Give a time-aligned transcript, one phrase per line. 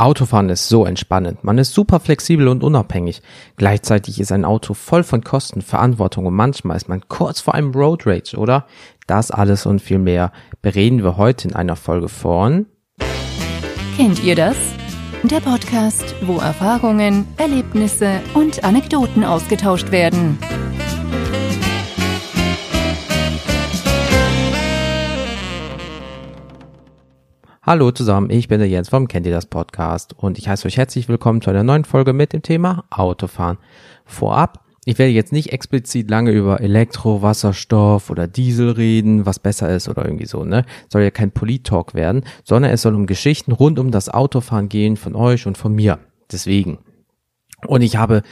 [0.00, 1.44] Autofahren ist so entspannend.
[1.44, 3.20] Man ist super flexibel und unabhängig.
[3.56, 7.72] Gleichzeitig ist ein Auto voll von Kosten, Verantwortung und manchmal ist man kurz vor einem
[7.72, 8.66] Road Rage, oder?
[9.06, 10.32] Das alles und viel mehr
[10.62, 12.66] bereden wir heute in einer Folge von
[13.98, 14.56] Kennt ihr das?
[15.24, 20.38] Der Podcast, wo Erfahrungen, Erlebnisse und Anekdoten ausgetauscht werden.
[27.70, 30.76] Hallo zusammen, ich bin der Jens vom Kennt ihr das Podcast und ich heiße euch
[30.76, 33.58] herzlich willkommen zu einer neuen Folge mit dem Thema Autofahren.
[34.04, 39.72] Vorab, ich werde jetzt nicht explizit lange über Elektro, Wasserstoff oder Diesel reden, was besser
[39.72, 40.64] ist oder irgendwie so, ne?
[40.88, 44.96] Soll ja kein Polit-Talk werden, sondern es soll um Geschichten rund um das Autofahren gehen
[44.96, 46.00] von euch und von mir.
[46.32, 46.80] Deswegen.
[47.68, 48.22] Und ich habe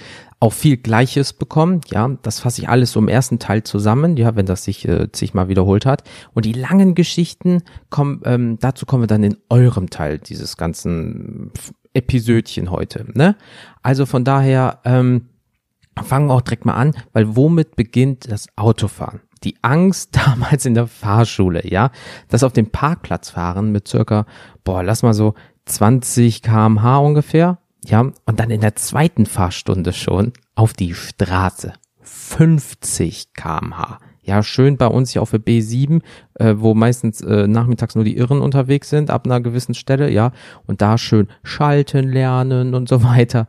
[0.41, 1.81] auch viel Gleiches bekommen.
[1.91, 5.09] Ja, das fasse ich alles so im ersten Teil zusammen, ja, wenn das sich, äh,
[5.15, 6.05] sich mal wiederholt hat.
[6.33, 11.51] Und die langen Geschichten kommen, ähm, dazu kommen wir dann in eurem Teil dieses ganzen
[11.93, 13.07] Episödchen heute.
[13.15, 13.37] Ne?
[13.83, 15.29] Also von daher ähm,
[16.05, 19.21] fangen wir auch direkt mal an, weil womit beginnt das Autofahren?
[19.43, 21.91] Die Angst damals in der Fahrschule, ja,
[22.29, 24.27] das auf dem Parkplatz fahren mit circa,
[24.63, 30.33] boah, lass mal so 20 kmh ungefähr, ja, und dann in der zweiten Fahrstunde schon
[30.55, 31.73] auf die Straße.
[32.03, 33.99] 50 kmh.
[34.23, 36.03] Ja, schön bei uns hier auf der B7,
[36.35, 40.33] äh, wo meistens äh, nachmittags nur die Irren unterwegs sind, ab einer gewissen Stelle, ja,
[40.67, 43.47] und da schön schalten lernen und so weiter.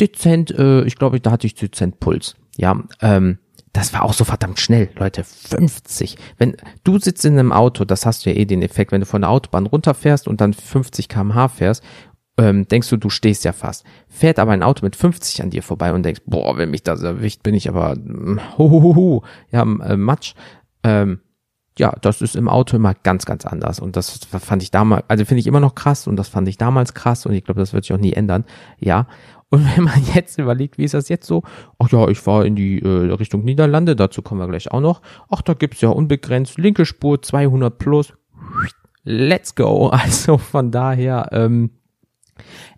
[0.00, 2.34] Dezent, äh, ich glaube, da hatte ich dezent Puls.
[2.56, 3.38] Ja, ähm,
[3.74, 5.24] das war auch so verdammt schnell, Leute.
[5.24, 6.16] 50.
[6.38, 9.06] Wenn du sitzt in einem Auto, das hast du ja eh den Effekt, wenn du
[9.06, 11.82] von der Autobahn runterfährst und dann 50 kmh fährst
[12.38, 13.84] ähm, denkst du, du stehst ja fast.
[14.08, 17.02] Fährt aber ein Auto mit 50 an dir vorbei und denkst, boah, wenn mich das
[17.02, 17.96] erwischt, bin ich aber
[18.58, 19.24] hohoho, mm,
[19.54, 20.34] ja, äh, Matsch.
[20.82, 21.20] Ähm,
[21.78, 23.80] ja, das ist im Auto immer ganz, ganz anders.
[23.80, 26.58] Und das fand ich damals, also finde ich immer noch krass und das fand ich
[26.58, 28.44] damals krass und ich glaube, das wird sich auch nie ändern.
[28.78, 29.06] Ja.
[29.48, 31.42] Und wenn man jetzt überlegt, wie ist das jetzt so?
[31.78, 35.02] Ach ja, ich fahre in die äh, Richtung Niederlande, dazu kommen wir gleich auch noch.
[35.30, 38.14] Ach, da gibt's ja unbegrenzt linke Spur 200 plus.
[39.04, 39.90] Let's go.
[39.92, 41.70] Also von daher, ähm,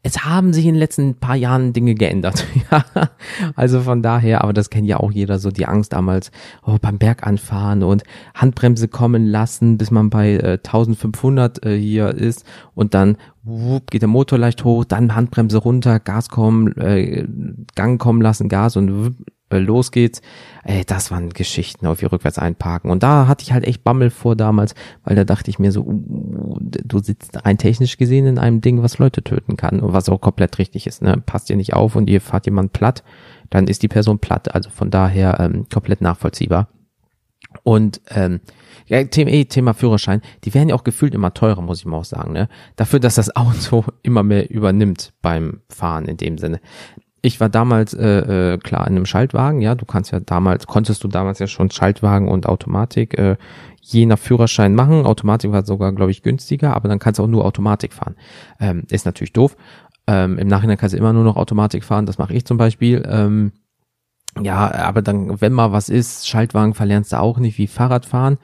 [0.03, 2.47] es haben sich in den letzten paar Jahren Dinge geändert.
[2.71, 2.85] ja,
[3.57, 6.31] also von daher, aber das kennt ja auch jeder so, die Angst damals
[6.65, 8.03] oh, beim Berganfahren und
[8.35, 12.45] Handbremse kommen lassen, bis man bei äh, 1500 äh, hier ist
[12.75, 17.27] und dann wupp, geht der Motor leicht hoch, dann Handbremse runter, Gas kommen, äh,
[17.75, 19.15] Gang kommen lassen, Gas und wupp,
[19.55, 20.21] äh, los geht's.
[20.65, 22.91] Ey, das waren Geschichten auf ihr rückwärts einparken.
[22.91, 25.83] Und da hatte ich halt echt Bammel vor damals, weil da dachte ich mir so,
[25.83, 30.09] uh, du sitzt rein technisch gesehen in einem Ding, was Leute töten kann und was
[30.09, 31.03] auch komplett richtig ist.
[31.03, 31.23] Ne?
[31.25, 33.05] Passt ihr nicht auf und ihr fahrt jemand platt,
[33.51, 34.55] dann ist die Person platt.
[34.55, 36.69] Also von daher ähm, komplett nachvollziehbar.
[37.63, 38.41] Und ähm,
[38.87, 41.99] ja, Thema, eh, Thema Führerschein, die werden ja auch gefühlt immer teurer, muss ich mal
[41.99, 42.33] auch sagen.
[42.33, 42.49] Ne?
[42.77, 46.61] Dafür, dass das Auto immer mehr übernimmt beim Fahren in dem Sinne
[47.25, 51.03] ich war damals äh, äh, klar in einem Schaltwagen, ja, du kannst ja damals, konntest
[51.03, 53.39] du damals ja schon Schaltwagen und Automatik äh,
[53.81, 55.07] je nach Führerschein machen.
[55.07, 58.15] Automatik war sogar, glaube ich, günstiger, aber dann kannst du auch nur Automatik fahren.
[58.61, 59.57] Ähm, ist natürlich doof.
[60.07, 63.03] Ähm, Im Nachhinein kannst du immer nur noch Automatik fahren, das mache ich zum Beispiel.
[63.09, 63.53] Ähm,
[64.43, 68.37] ja, aber dann, wenn mal was ist, Schaltwagen verlernst du auch nicht wie Fahrradfahren.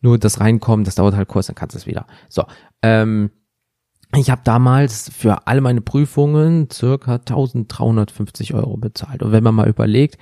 [0.00, 2.06] Nur das Reinkommen, das dauert halt kurz, dann kannst du es wieder.
[2.28, 2.44] So,
[2.82, 3.30] ähm,
[4.16, 9.22] ich habe damals für alle meine Prüfungen circa 1350 Euro bezahlt.
[9.22, 10.18] Und wenn man mal überlegt,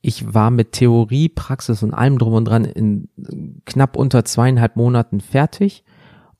[0.00, 3.08] ich war mit Theorie, Praxis und allem drum und dran in
[3.64, 5.84] knapp unter zweieinhalb Monaten fertig,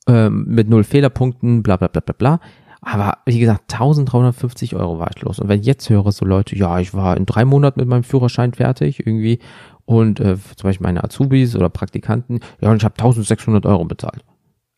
[0.07, 2.41] ähm, mit null Fehlerpunkten, bla bla bla bla bla.
[2.81, 5.41] Aber wie gesagt, 1350 Euro war ich los.
[5.41, 8.05] Und wenn ich jetzt höre, so Leute, ja, ich war in drei Monaten mit meinem
[8.05, 9.41] Führerschein fertig irgendwie
[9.85, 14.25] und äh, zum Beispiel meine Azubis oder Praktikanten, ja, und ich habe 1600 Euro bezahlt.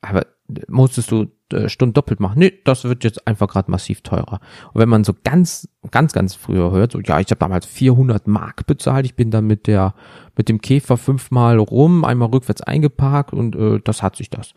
[0.00, 0.24] Aber
[0.68, 2.38] musstest du äh, Stunden doppelt machen.
[2.38, 4.40] Nee, das wird jetzt einfach gerade massiv teurer.
[4.72, 8.26] Und wenn man so ganz, ganz, ganz früher hört, so, ja, ich habe damals 400
[8.26, 9.94] Mark bezahlt, ich bin dann mit der,
[10.36, 14.54] mit dem Käfer fünfmal rum, einmal rückwärts eingeparkt und äh, das hat sich das.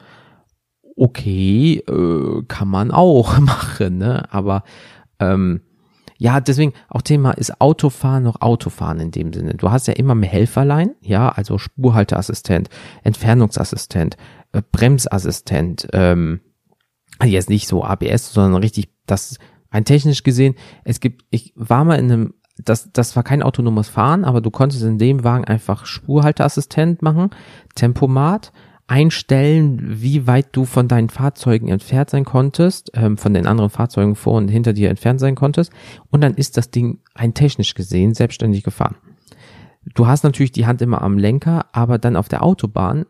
[0.95, 4.31] Okay, äh, kann man auch machen, ne?
[4.33, 4.63] Aber
[5.19, 5.61] ähm,
[6.21, 9.55] ja, deswegen auch Thema ist Autofahren noch Autofahren in dem Sinne.
[9.55, 12.69] Du hast ja immer mehr Helferlein, ja, also Spurhalteassistent,
[13.03, 14.17] Entfernungsassistent,
[14.51, 16.41] äh, Bremsassistent, ähm,
[17.23, 19.39] jetzt nicht so ABS, sondern richtig, das
[19.71, 20.53] rein technisch gesehen,
[20.83, 24.51] es gibt, ich war mal in einem, das, das war kein autonomes Fahren, aber du
[24.51, 27.31] konntest in dem Wagen einfach Spurhalteassistent machen,
[27.73, 28.51] Tempomat,
[28.87, 34.15] einstellen, wie weit du von deinen Fahrzeugen entfernt sein konntest, ähm, von den anderen Fahrzeugen
[34.15, 35.71] vor und hinter dir entfernt sein konntest.
[36.09, 38.95] Und dann ist das Ding rein technisch gesehen selbstständig gefahren.
[39.95, 43.05] Du hast natürlich die Hand immer am Lenker, aber dann auf der Autobahn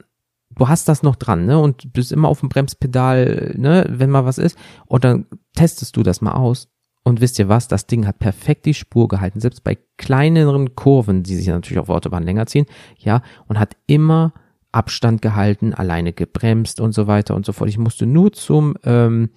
[0.56, 1.60] du hast das noch dran, ne?
[1.60, 4.58] Und bist immer auf dem Bremspedal, ne, wenn mal was ist.
[4.86, 5.26] Und dann
[5.56, 6.70] testest du das mal aus.
[7.04, 7.68] Und wisst ihr was?
[7.68, 11.88] Das Ding hat perfekt die Spur gehalten, selbst bei kleineren Kurven, die sich natürlich auf
[11.88, 14.34] der Autobahn länger ziehen, ja, und hat immer
[14.72, 17.70] Abstand gehalten, alleine gebremst und so weiter und so fort.
[17.70, 19.30] Ich musste nur zum ähm,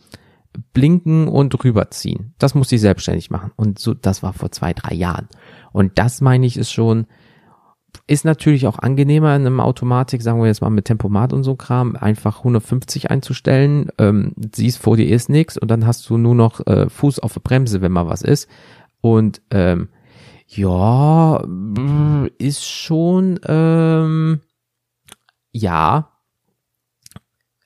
[0.72, 2.34] Blinken und rüberziehen.
[2.38, 3.52] Das musste ich selbstständig machen.
[3.56, 5.28] Und so, das war vor zwei, drei Jahren.
[5.72, 7.06] Und das meine ich ist schon,
[8.06, 11.56] ist natürlich auch angenehmer in einem Automatik, sagen wir jetzt mal mit Tempomat und so
[11.56, 16.34] Kram, einfach 150 einzustellen, ähm, siehst vor dir ist nichts und dann hast du nur
[16.34, 18.48] noch äh, Fuß auf der Bremse, wenn mal was ist.
[19.00, 19.88] Und ähm,
[20.46, 21.42] ja,
[22.38, 24.40] ist schon ähm,
[25.54, 26.10] ja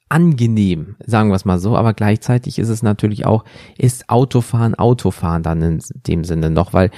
[0.08, 3.44] angenehm, sagen wir es mal so, aber gleichzeitig ist es natürlich auch,
[3.76, 6.90] ist Autofahren Autofahren dann in dem Sinne noch, weil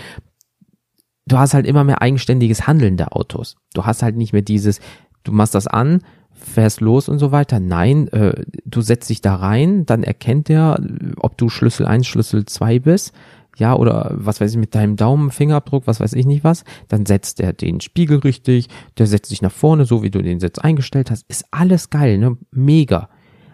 [1.27, 3.57] du hast halt immer mehr eigenständiges Handeln der Autos.
[3.75, 4.81] Du hast halt nicht mehr dieses,
[5.25, 6.03] du machst das an,
[6.33, 7.61] fährst los und so weiter.
[7.61, 10.81] Nein, äh, du setzt dich da rein, dann erkennt er,
[11.17, 13.13] ob du Schlüssel 1, Schlüssel 2 bist,
[13.57, 17.07] ja, oder was weiß ich, mit deinem Daumen, Fingerabdruck, was weiß ich nicht was, dann
[17.07, 18.69] setzt er den Spiegel richtig,
[18.99, 22.19] der setzt sich nach vorne, so wie du den jetzt eingestellt hast, ist alles geil,
[22.19, 23.09] ne, mega.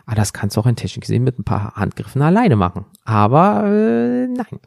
[0.07, 2.87] Aber das kannst du auch in Technik gesehen mit ein paar Handgriffen alleine machen.
[3.05, 4.61] Aber äh, nein.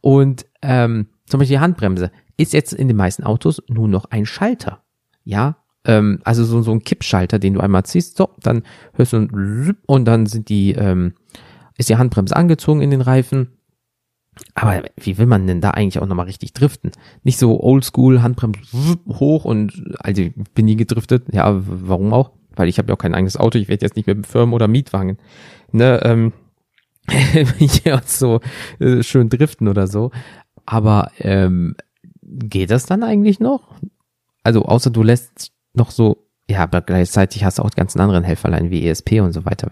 [0.00, 4.24] Und ähm, zum Beispiel die Handbremse ist jetzt in den meisten Autos nur noch ein
[4.24, 4.82] Schalter.
[5.24, 8.62] Ja, ähm, also so, so ein Kippschalter, den du einmal ziehst, so, dann
[8.94, 11.14] hörst du ein und dann sind die, ähm,
[11.76, 13.57] ist die Handbremse angezogen in den Reifen.
[14.54, 16.90] Aber wie will man denn da eigentlich auch nochmal richtig driften?
[17.22, 18.60] Nicht so oldschool, Handbremse
[19.08, 21.26] hoch und, also ich bin nie gedriftet.
[21.32, 22.32] Ja, warum auch?
[22.56, 24.66] Weil ich habe ja auch kein eigenes Auto, ich werde jetzt nicht mit Firmen oder
[24.68, 25.18] Mietwagen,
[25.72, 26.32] ne, ähm,
[27.84, 28.40] ja, so
[28.80, 30.10] äh, schön driften oder so.
[30.66, 31.76] Aber ähm,
[32.20, 33.74] geht das dann eigentlich noch?
[34.42, 38.24] Also außer du lässt noch so, ja, aber gleichzeitig hast du auch die ganzen anderen
[38.24, 39.70] Helferlein wie ESP und so weiter.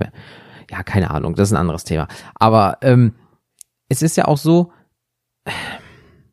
[0.71, 2.09] Ja, keine Ahnung, das ist ein anderes Thema.
[2.35, 3.13] Aber ähm,
[3.89, 4.73] es ist ja auch so,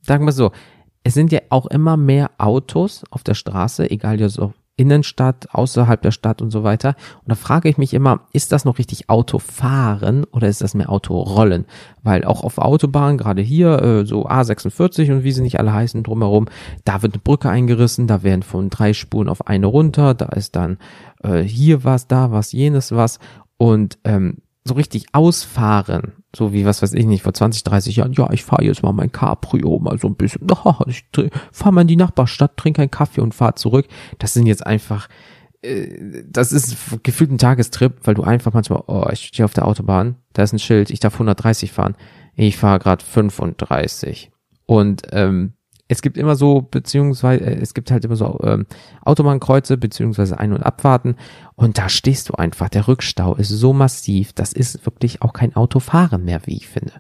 [0.02, 0.52] sagen wir so,
[1.04, 6.02] es sind ja auch immer mehr Autos auf der Straße, egal ja so Innenstadt, außerhalb
[6.02, 6.96] der Stadt und so weiter.
[7.20, 10.90] Und da frage ich mich immer, ist das noch richtig Autofahren oder ist das mehr
[10.90, 11.66] Autorollen?
[12.02, 16.02] Weil auch auf Autobahnen, gerade hier, äh, so A46 und wie sie nicht alle heißen
[16.02, 16.48] drumherum,
[16.86, 20.56] da wird eine Brücke eingerissen, da werden von drei Spuren auf eine runter, da ist
[20.56, 20.80] dann
[21.24, 23.20] äh, hier was, da was, jenes was.
[23.58, 28.14] Und ähm, so richtig ausfahren, so wie was weiß ich nicht, vor 20, 30 Jahren,
[28.14, 30.48] ja, ich fahre jetzt mal mein Cabrio mal so ein bisschen,
[30.88, 31.06] ich
[31.52, 33.88] fahre mal in die Nachbarstadt, trinke einen Kaffee und fahre zurück.
[34.20, 35.08] Das sind jetzt einfach,
[35.62, 39.68] äh, das ist gefühlt ein Tagestrip, weil du einfach manchmal, oh, ich stehe auf der
[39.68, 41.96] Autobahn, da ist ein Schild, ich darf 130 fahren.
[42.36, 44.32] Ich fahre gerade 35.
[44.66, 45.54] Und ähm,
[45.88, 48.66] es gibt immer so, beziehungsweise, äh, es gibt halt immer so ähm,
[49.02, 51.16] Autobahnkreuze, beziehungsweise Ein- und Abfahrten.
[51.56, 52.70] Und da stehst du einfach.
[52.70, 54.34] Der Rückstau ist so massiv.
[54.34, 56.94] Das ist wirklich auch kein Autofahren mehr, wie ich finde.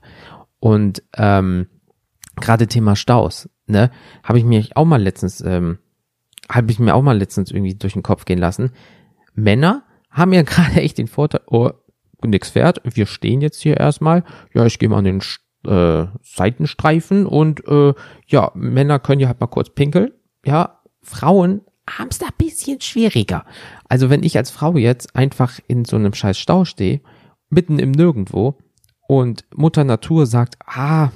[0.60, 1.68] Und ähm,
[2.36, 3.92] gerade Thema Staus, ne,
[4.24, 5.80] habe ich mir auch mal letztens, ähm,
[6.50, 8.72] habe ich mir auch mal letztens irgendwie durch den Kopf gehen lassen.
[9.34, 11.72] Männer haben ja gerade echt den Vorteil, oh,
[12.24, 15.22] nix fährt, wir stehen jetzt hier erstmal, ja, ich gehe mal an den
[15.68, 17.94] äh, Seitenstreifen und äh,
[18.28, 20.12] ja, Männer können ja halt mal kurz pinkeln.
[20.46, 23.46] Ja, Frauen haben es da ein bisschen schwieriger.
[23.90, 27.02] Also wenn ich als Frau jetzt einfach in so einem scheiß Stau stehe,
[27.50, 28.58] mitten im Nirgendwo
[29.08, 31.12] und Mutter Natur sagt, ah,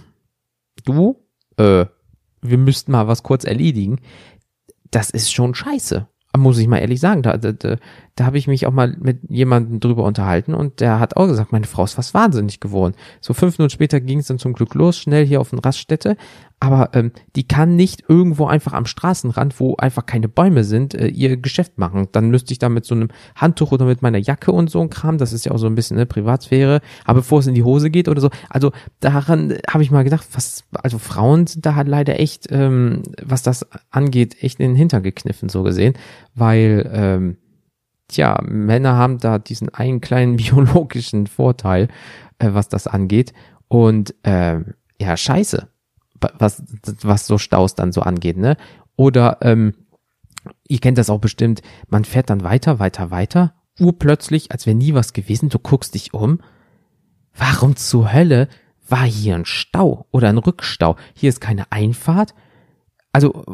[0.86, 1.24] du,
[1.58, 1.86] äh,
[2.42, 4.00] wir müssten mal was kurz erledigen,
[4.92, 7.78] das ist schon scheiße muss ich mal ehrlich sagen, da, da, da,
[8.18, 11.52] da habe ich mich auch mal mit jemandem drüber unterhalten und der hat auch gesagt,
[11.52, 12.96] meine Frau ist fast wahnsinnig geworden.
[13.22, 16.18] So fünf Minuten später ging es dann zum Glück los, schnell hier auf den Raststätte,
[16.60, 21.08] aber ähm, die kann nicht irgendwo einfach am Straßenrand, wo einfach keine Bäume sind, äh,
[21.08, 22.08] ihr Geschäft machen.
[22.12, 24.90] Dann müsste ich da mit so einem Handtuch oder mit meiner Jacke und so ein
[24.90, 27.64] Kram, das ist ja auch so ein bisschen eine Privatsphäre, aber bevor es in die
[27.64, 31.76] Hose geht oder so, also daran habe ich mal gedacht, was, also Frauen sind da
[31.76, 35.94] halt leider echt, ähm, was das angeht, echt in den Hintern gekniffen, so gesehen,
[36.34, 37.38] weil, ähm,
[38.08, 41.88] tja, Männer haben da diesen einen kleinen biologischen Vorteil,
[42.40, 43.34] äh, was das angeht
[43.68, 44.62] und äh,
[45.00, 45.68] ja, scheiße
[46.20, 46.64] was,
[47.02, 48.58] was so Staus dann so angeht, ne?
[48.96, 49.74] Oder ähm,
[50.68, 54.94] ihr kennt das auch bestimmt, man fährt dann weiter, weiter, weiter, urplötzlich, als wäre nie
[54.94, 56.40] was gewesen, du guckst dich um.
[57.36, 58.48] Warum zur Hölle
[58.90, 60.96] war hier ein Stau oder ein Rückstau?
[61.14, 62.34] Hier ist keine Einfahrt.
[63.12, 63.46] Also,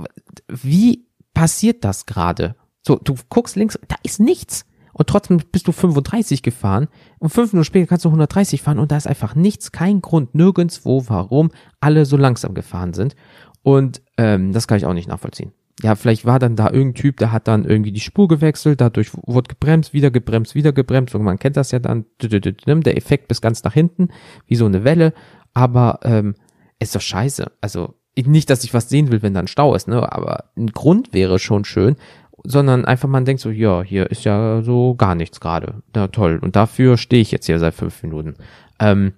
[0.48, 2.56] wie passiert das gerade?
[2.86, 4.66] So, du guckst links, da ist nichts.
[4.94, 6.88] Und trotzdem bist du 35 gefahren.
[7.18, 8.78] Und fünf Minuten später kannst du 130 fahren.
[8.78, 11.50] Und da ist einfach nichts, kein Grund, nirgendswo, warum
[11.80, 13.16] alle so langsam gefahren sind.
[13.63, 15.52] Und ähm, das kann ich auch nicht nachvollziehen.
[15.82, 19.10] ja, vielleicht war dann da irgendein Typ, der hat dann irgendwie die Spur gewechselt, dadurch
[19.13, 21.16] wurde gebremst, wieder gebremst, wieder gebremst.
[21.16, 24.10] Und man kennt das ja dann, der Effekt bis ganz nach hinten,
[24.46, 25.13] wie so eine Welle,
[25.54, 26.36] aber ähm,
[26.78, 27.52] ist doch scheiße.
[27.62, 30.68] Also nicht, dass ich was sehen will, wenn da ein Stau ist, ne, aber ein
[30.68, 31.96] Grund wäre schon schön,
[32.44, 35.82] sondern einfach man denkt so, ja, hier ist ja so gar nichts gerade.
[35.94, 36.40] Na toll.
[36.42, 38.36] Und dafür stehe ich jetzt hier seit fünf Minuten.
[38.80, 39.14] Ähm,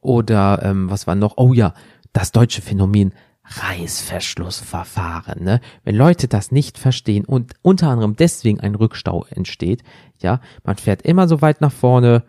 [0.00, 1.34] oder ähm, was war noch?
[1.36, 1.74] Oh ja,
[2.12, 3.12] das deutsche Phänomen
[3.44, 5.42] Reißverschlussverfahren.
[5.42, 5.60] Ne?
[5.84, 9.82] Wenn Leute das nicht verstehen und unter anderem deswegen ein Rückstau entsteht,
[10.18, 12.22] ja, man fährt immer so weit nach vorne,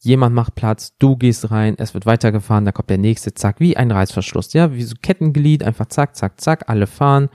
[0.00, 3.76] jemand macht Platz, du gehst rein, es wird weitergefahren, da kommt der nächste, zack, wie
[3.76, 7.28] ein Reißverschluss, ja, wie so Kettenglied, einfach zack, zack, zack, alle fahren,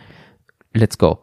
[0.74, 1.23] let's go.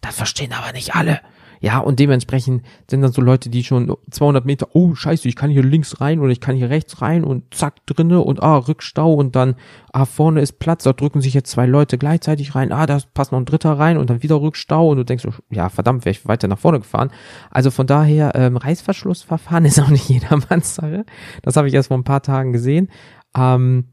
[0.00, 1.20] Das verstehen aber nicht alle.
[1.60, 5.50] Ja, und dementsprechend sind dann so Leute, die schon 200 Meter, oh scheiße, ich kann
[5.50, 9.14] hier links rein oder ich kann hier rechts rein und zack drinne und ah, Rückstau
[9.14, 9.56] und dann,
[9.92, 13.32] ah, vorne ist Platz, da drücken sich jetzt zwei Leute gleichzeitig rein, ah, da passt
[13.32, 16.26] noch ein dritter rein und dann wieder Rückstau und du denkst, ja, verdammt, wäre ich
[16.26, 17.10] weiter nach vorne gefahren.
[17.50, 21.04] Also von daher, ähm, Reißverschlussverfahren ist auch nicht jedermanns Sache.
[21.42, 22.90] Das habe ich erst vor ein paar Tagen gesehen.
[23.36, 23.88] Ähm,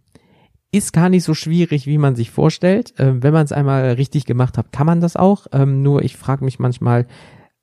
[0.74, 2.96] ist gar nicht so schwierig, wie man sich vorstellt.
[2.98, 5.46] Ähm, wenn man es einmal richtig gemacht hat, kann man das auch.
[5.52, 7.06] Ähm, nur ich frage mich manchmal,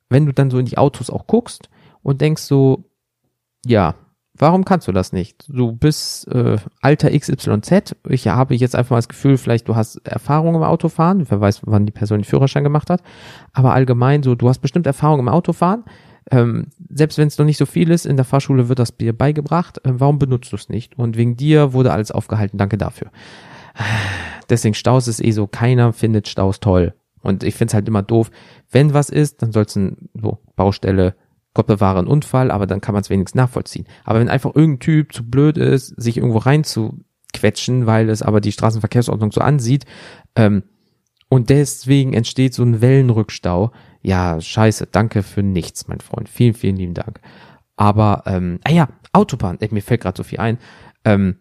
[0.09, 1.69] wenn du dann so in die Autos auch guckst
[2.03, 2.85] und denkst so,
[3.67, 3.97] ja,
[4.39, 5.45] warum kannst du das nicht?
[5.49, 7.97] Du bist äh, alter XYZ.
[8.09, 11.29] Ich habe jetzt einfach mal das Gefühl, vielleicht du hast Erfahrung im Autofahren.
[11.29, 13.03] Wer weiß, wann die Person den Führerschein gemacht hat.
[13.53, 15.85] Aber allgemein so, du hast bestimmt Erfahrung im Autofahren.
[16.31, 19.17] Ähm, selbst wenn es noch nicht so viel ist, in der Fahrschule wird das dir
[19.17, 19.79] beigebracht.
[19.85, 20.99] Äh, warum benutzt du es nicht?
[20.99, 22.59] Und wegen dir wurde alles aufgehalten.
[22.59, 23.11] Danke dafür.
[24.49, 26.95] Deswegen Staus ist eh so, keiner findet Staus toll.
[27.23, 28.31] Und ich finde es halt immer doof,
[28.71, 31.15] wenn was ist, dann soll es so, Baustelle,
[31.53, 33.87] Gott bewahre, ein Unfall, aber dann kann man es wenigstens nachvollziehen.
[34.05, 38.53] Aber wenn einfach irgendein Typ zu blöd ist, sich irgendwo reinzuquetschen, weil es aber die
[38.53, 39.85] Straßenverkehrsordnung so ansieht,
[40.37, 40.63] ähm,
[41.31, 43.71] und deswegen entsteht so ein Wellenrückstau,
[44.03, 46.29] ja, scheiße, danke für nichts, mein Freund.
[46.29, 47.21] Vielen, vielen lieben Dank.
[47.77, 50.59] Aber, ähm, ah ja, Autobahn, äh, mir fällt gerade so viel ein.
[51.05, 51.37] Ähm,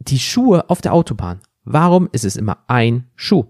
[0.00, 1.40] die Schuhe auf der Autobahn.
[1.64, 3.44] Warum ist es immer ein Schuh?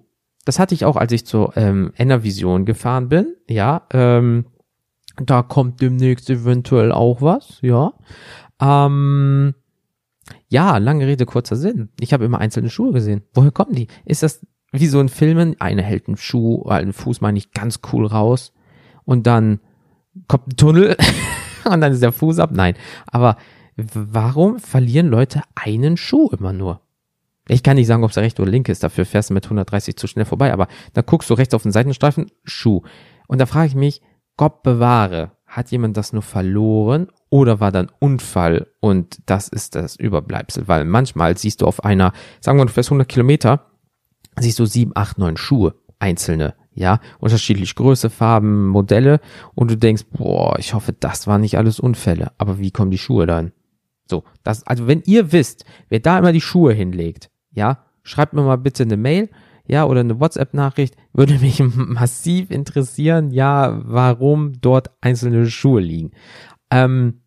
[0.44, 3.34] Das hatte ich auch, als ich zur ähm, Enervision gefahren bin.
[3.48, 4.44] Ja, ähm,
[5.16, 7.58] da kommt demnächst eventuell auch was.
[7.62, 7.94] Ja.
[8.60, 9.54] Ähm,
[10.48, 11.88] ja, lange Rede, kurzer Sinn.
[11.98, 13.22] Ich habe immer einzelne Schuhe gesehen.
[13.32, 13.88] Woher kommen die?
[14.04, 15.56] Ist das wie so in Filmen?
[15.60, 18.52] Eine hält einen Schuh, einen Fuß meine ich ganz cool raus
[19.04, 19.60] und dann
[20.28, 20.96] kommt ein Tunnel
[21.64, 22.50] und dann ist der Fuß ab.
[22.52, 22.74] Nein,
[23.06, 23.36] aber
[23.76, 26.80] warum verlieren Leute einen Schuh immer nur?
[27.46, 29.96] Ich kann nicht sagen, ob es recht oder linke ist, dafür fährst du mit 130
[29.96, 32.82] zu schnell vorbei, aber da guckst du rechts auf den Seitenstreifen, Schuh.
[33.28, 34.00] Und da frage ich mich,
[34.36, 39.94] Gott bewahre, hat jemand das nur verloren oder war dann Unfall und das ist das
[39.96, 40.66] Überbleibsel?
[40.66, 43.70] Weil manchmal siehst du auf einer, sagen wir, du fährst 100 Kilometer,
[44.38, 49.20] siehst du sieben, acht, neun Schuhe, einzelne, ja, unterschiedlich Größe, Farben, Modelle
[49.54, 52.32] und du denkst, boah, ich hoffe, das waren nicht alles Unfälle.
[52.38, 53.52] Aber wie kommen die Schuhe dann?
[54.10, 58.42] So, das, also wenn ihr wisst, wer da immer die Schuhe hinlegt, ja, schreibt mir
[58.42, 59.30] mal bitte eine Mail,
[59.66, 66.10] ja, oder eine WhatsApp-Nachricht, würde mich massiv interessieren, ja, warum dort einzelne Schuhe liegen.
[66.70, 67.20] Ähm,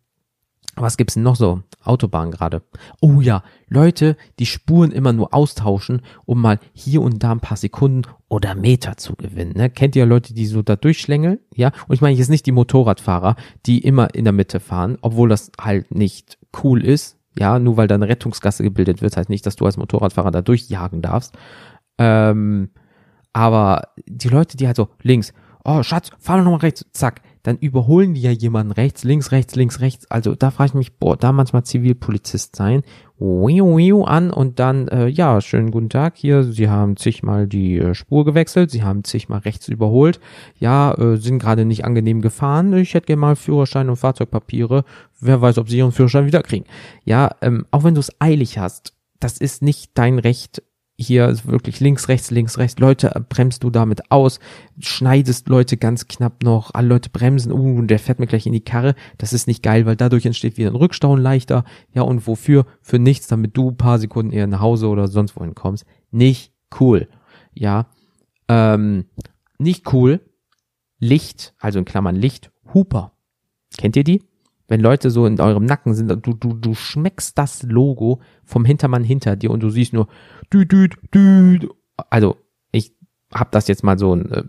[0.82, 1.62] was gibt's denn noch so?
[1.82, 2.62] Autobahn gerade.
[3.00, 7.56] Oh ja, Leute, die Spuren immer nur austauschen, um mal hier und da ein paar
[7.56, 9.54] Sekunden oder Meter zu gewinnen.
[9.56, 9.70] Ne?
[9.70, 11.38] Kennt ihr Leute, die so da durchschlängeln?
[11.54, 15.28] Ja, und ich meine jetzt nicht die Motorradfahrer, die immer in der Mitte fahren, obwohl
[15.28, 19.46] das halt nicht cool ist, ja, nur weil da eine Rettungsgasse gebildet wird, heißt nicht,
[19.46, 21.36] dass du als Motorradfahrer da durchjagen darfst.
[21.98, 22.70] Ähm,
[23.32, 25.32] aber die Leute, die halt so links,
[25.64, 29.54] oh Schatz, fahr doch nochmal rechts, zack, dann überholen die ja jemanden rechts, links, rechts,
[29.56, 30.10] links, rechts.
[30.10, 32.82] Also da frage ich mich, boah, da manchmal Zivilpolizist sein,
[33.18, 36.16] wiu, an und dann, äh, ja, schönen guten Tag.
[36.16, 40.20] Hier, Sie haben zigmal die äh, Spur gewechselt, Sie haben zigmal rechts überholt,
[40.58, 44.84] ja, äh, sind gerade nicht angenehm gefahren, ich hätte gerne mal Führerschein und Fahrzeugpapiere,
[45.20, 46.66] wer weiß, ob Sie Ihren Führerschein wieder kriegen.
[47.04, 50.62] Ja, ähm, auch wenn du es eilig hast, das ist nicht dein Recht,
[50.98, 52.80] hier wirklich links, rechts, links, rechts.
[52.80, 54.40] Leute, äh, bremst du damit aus,
[54.80, 58.64] schneidest Leute ganz knapp noch, alle Leute bremsen, uh, der fährt mir gleich in die
[58.64, 58.96] Karre.
[59.16, 61.64] Das ist nicht geil, weil dadurch entsteht wieder ein Rückstau leichter.
[61.94, 62.66] Ja, und wofür?
[62.82, 65.86] Für nichts, damit du paar Sekunden eher nach Hause oder sonst wohin kommst.
[66.10, 67.08] Nicht cool.
[67.54, 67.86] Ja,
[68.48, 69.04] ähm,
[69.58, 70.20] nicht cool.
[70.98, 73.12] Licht, also in Klammern Licht, Huper.
[73.76, 74.27] Kennt ihr die?
[74.68, 79.02] Wenn Leute so in eurem Nacken sind, du, du, du schmeckst das Logo vom Hintermann
[79.02, 80.08] hinter dir und du siehst nur
[80.52, 81.68] düt, düt, düt.
[82.10, 82.36] Also,
[82.70, 82.96] ich
[83.32, 84.44] hab das jetzt mal so, äh,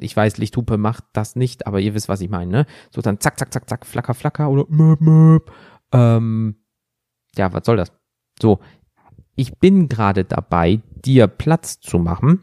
[0.00, 2.66] ich weiß, Lichthupe macht das nicht, aber ihr wisst, was ich meine, ne?
[2.90, 5.52] So dann zack, zack, zack, zack, flacker, flacker oder möp, möp.
[5.92, 6.56] Ähm,
[7.36, 7.92] ja, was soll das?
[8.40, 8.60] So,
[9.34, 12.40] ich bin gerade dabei, dir Platz zu machen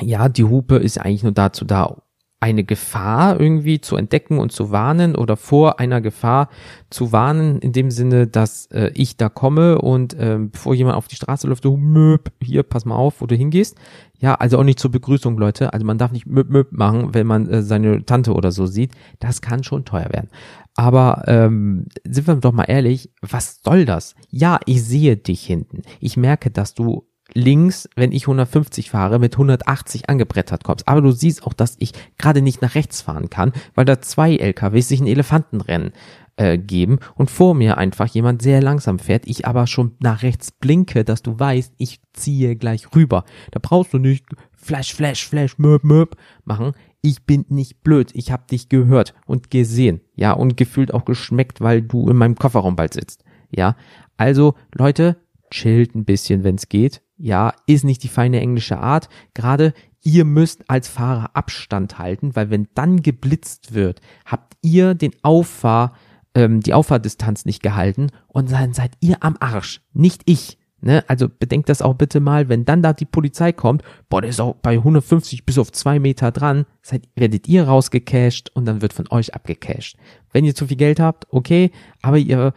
[0.00, 2.02] ja, die Hupe ist eigentlich nur dazu da,
[2.42, 6.48] eine Gefahr irgendwie zu entdecken und zu warnen oder vor einer Gefahr
[6.90, 11.06] zu warnen, in dem Sinne, dass äh, ich da komme und äh, bevor jemand auf
[11.06, 13.78] die Straße läuft, so möp, hier, pass mal auf, wo du hingehst.
[14.18, 15.72] Ja, also auch nicht zur Begrüßung, Leute.
[15.72, 18.90] Also man darf nicht möp, möp machen, wenn man äh, seine Tante oder so sieht.
[19.20, 20.28] Das kann schon teuer werden.
[20.74, 24.16] Aber ähm, sind wir doch mal ehrlich, was soll das?
[24.30, 25.82] Ja, ich sehe dich hinten.
[26.00, 30.88] Ich merke, dass du links, wenn ich 150 fahre, mit 180 angebrettert kommst.
[30.88, 34.36] Aber du siehst auch, dass ich gerade nicht nach rechts fahren kann, weil da zwei
[34.36, 35.92] LKWs sich ein Elefantenrennen
[36.36, 40.50] äh, geben und vor mir einfach jemand sehr langsam fährt, ich aber schon nach rechts
[40.50, 43.24] blinke, dass du weißt, ich ziehe gleich rüber.
[43.50, 46.72] Da brauchst du nicht Flash, Flash, Flash, Möp, Möp machen.
[47.00, 48.10] Ich bin nicht blöd.
[48.14, 50.00] Ich hab dich gehört und gesehen.
[50.14, 53.24] Ja, und gefühlt auch geschmeckt, weil du in meinem Kofferraum bald sitzt.
[53.50, 53.76] Ja,
[54.16, 55.16] also Leute,
[55.50, 59.08] chillt ein bisschen, wenn's geht ja, ist nicht die feine englische Art.
[59.32, 65.12] Gerade ihr müsst als Fahrer Abstand halten, weil wenn dann geblitzt wird, habt ihr den
[65.22, 65.94] Auffahr,
[66.34, 70.58] ähm, die Auffahrdistanz nicht gehalten und dann seid ihr am Arsch, nicht ich.
[70.80, 71.04] Ne?
[71.06, 74.40] Also bedenkt das auch bitte mal, wenn dann da die Polizei kommt, boah, der ist
[74.40, 78.92] auch bei 150 bis auf zwei Meter dran, seid, werdet ihr rausgecasht und dann wird
[78.92, 79.96] von euch abgecasht.
[80.32, 81.70] Wenn ihr zu viel Geld habt, okay,
[82.02, 82.52] aber ihr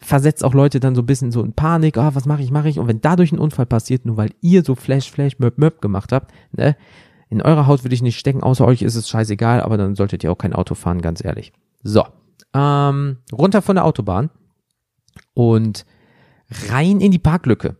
[0.00, 2.68] versetzt auch Leute dann so ein bisschen so in Panik, ah, was mache ich, mache
[2.68, 2.78] ich.
[2.78, 6.12] Und wenn dadurch ein Unfall passiert, nur weil ihr so Flash, Flash, Möp, Möp gemacht
[6.12, 6.76] habt, ne,
[7.28, 10.22] in eurer Haut würde ich nicht stecken, außer euch ist es scheißegal, aber dann solltet
[10.22, 11.52] ihr auch kein Auto fahren, ganz ehrlich.
[11.82, 12.04] So,
[12.54, 14.30] ähm, runter von der Autobahn
[15.34, 15.86] und
[16.68, 17.76] rein in die Parklücke.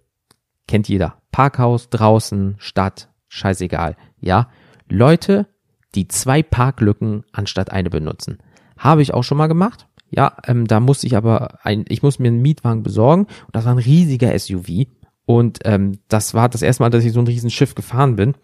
[0.67, 1.19] Kennt jeder.
[1.31, 3.97] Parkhaus, draußen, Stadt, scheißegal.
[4.21, 4.49] Ja,
[4.89, 5.47] Leute,
[5.95, 8.39] die zwei Parklücken anstatt eine benutzen.
[8.79, 12.19] Habe ich auch schon mal gemacht ja, ähm, da musste ich aber ein, ich muss
[12.19, 13.25] mir einen Mietwagen besorgen.
[13.25, 14.87] Und das war ein riesiger SUV
[15.25, 18.35] und ähm, das war das erste Mal, dass ich so ein riesen Schiff gefahren bin.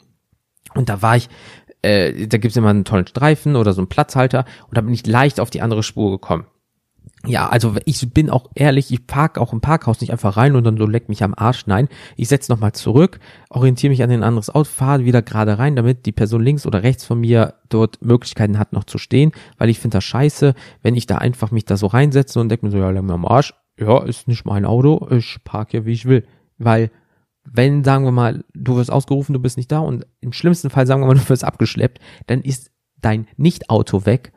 [0.75, 1.29] Und da war ich,
[1.83, 4.45] äh, da gibt's immer einen tollen Streifen oder so einen Platzhalter.
[4.69, 6.47] Und da bin ich leicht auf die andere Spur gekommen
[7.27, 10.65] ja, also ich bin auch ehrlich, ich park auch im Parkhaus nicht einfach rein und
[10.65, 11.67] dann so leck mich am Arsch.
[11.67, 13.19] Nein, ich setz nochmal zurück,
[13.51, 16.83] orientiere mich an ein anderes Auto, fahre wieder gerade rein, damit die Person links oder
[16.83, 20.95] rechts von mir dort Möglichkeiten hat, noch zu stehen, weil ich finde das scheiße, wenn
[20.95, 23.27] ich da einfach mich da so reinsetze und denke mir so, ja, leck mir am
[23.27, 26.27] Arsch, ja, ist nicht mein Auto, ich park ja, wie ich will.
[26.57, 26.91] Weil,
[27.45, 30.87] wenn, sagen wir mal, du wirst ausgerufen, du bist nicht da und im schlimmsten Fall,
[30.87, 34.33] sagen wir mal, du wirst abgeschleppt, dann ist dein Nicht-Auto weg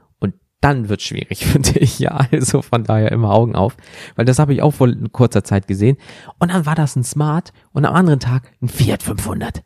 [0.62, 2.00] dann wird schwierig für dich.
[2.00, 3.76] Ja, also von daher immer Augen auf,
[4.16, 5.98] weil das habe ich auch vor kurzer Zeit gesehen.
[6.40, 9.64] Und dann war das ein Smart und am anderen Tag ein Fiat 500.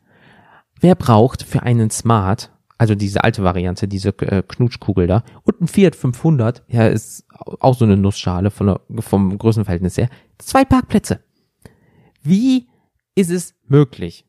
[0.80, 5.68] Wer braucht für einen Smart, also diese alte Variante, diese äh, Knutschkugel da, und ein
[5.68, 11.22] Fiat 500, ja, ist auch so eine Nussschale von der, vom Größenverhältnis her, zwei Parkplätze.
[12.22, 12.68] Wie
[13.16, 14.26] ist es möglich,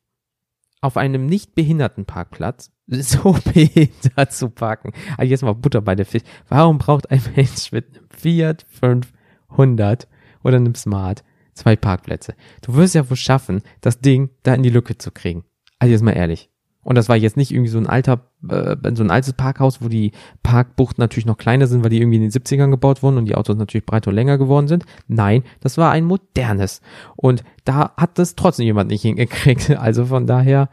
[0.81, 4.93] auf einem nicht behinderten Parkplatz so behindert zu parken.
[5.17, 6.23] Also jetzt mal Butter bei der Fisch.
[6.49, 10.09] Warum braucht ein Mensch mit einem Fiat 500
[10.43, 12.35] oder einem Smart zwei Parkplätze?
[12.63, 15.45] Du wirst ja wohl schaffen, das Ding da in die Lücke zu kriegen.
[15.79, 16.51] Also jetzt mal ehrlich.
[16.87, 19.89] Und das war jetzt nicht irgendwie so ein alter, äh, so ein altes Parkhaus, wo
[19.89, 20.13] die
[20.45, 23.35] Parkbuchten natürlich noch kleiner sind, weil die irgendwie in den 70ern gebaut wurden und die
[23.35, 24.85] Autos natürlich breiter und länger geworden sind.
[25.09, 26.83] Nein, das war ein modernes.
[27.17, 29.71] Und da hat das trotzdem jemand nicht hingekriegt.
[29.87, 30.69] Also von daher,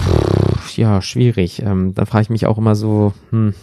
[0.00, 1.62] pff, ja, schwierig.
[1.62, 3.54] Ähm, da frage ich mich auch immer so, hm,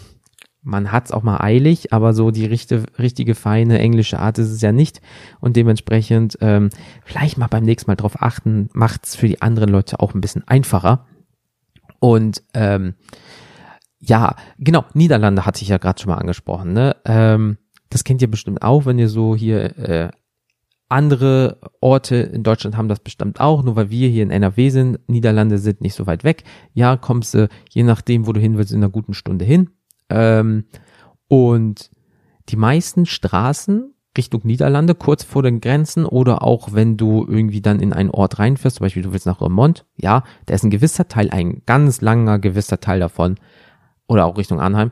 [0.64, 4.62] man hat's auch mal eilig, aber so die richtige, richtige feine englische Art ist es
[4.62, 5.02] ja nicht.
[5.42, 6.70] Und dementsprechend ähm,
[7.04, 10.48] vielleicht mal beim nächsten Mal drauf achten, macht's für die anderen Leute auch ein bisschen
[10.48, 11.08] einfacher.
[12.02, 12.96] Und ähm,
[14.00, 16.74] ja, genau, Niederlande hatte ich ja gerade schon mal angesprochen.
[16.74, 16.96] Ne?
[17.06, 17.58] Ähm,
[17.90, 20.10] das kennt ihr bestimmt auch, wenn ihr so hier äh,
[20.90, 25.00] andere Orte in Deutschland haben das bestimmt auch, nur weil wir hier in NRW sind.
[25.08, 26.44] Niederlande sind nicht so weit weg.
[26.74, 29.70] Ja, kommst du, je nachdem, wo du hin willst, in einer guten Stunde hin.
[30.10, 30.66] Ähm,
[31.28, 31.92] und
[32.50, 37.80] die meisten Straßen Richtung Niederlande, kurz vor den Grenzen oder auch wenn du irgendwie dann
[37.80, 41.08] in einen Ort reinfährst, zum Beispiel du willst nach Remont, ja, da ist ein gewisser
[41.08, 43.38] Teil, ein ganz langer gewisser Teil davon
[44.08, 44.92] oder auch Richtung Anheim,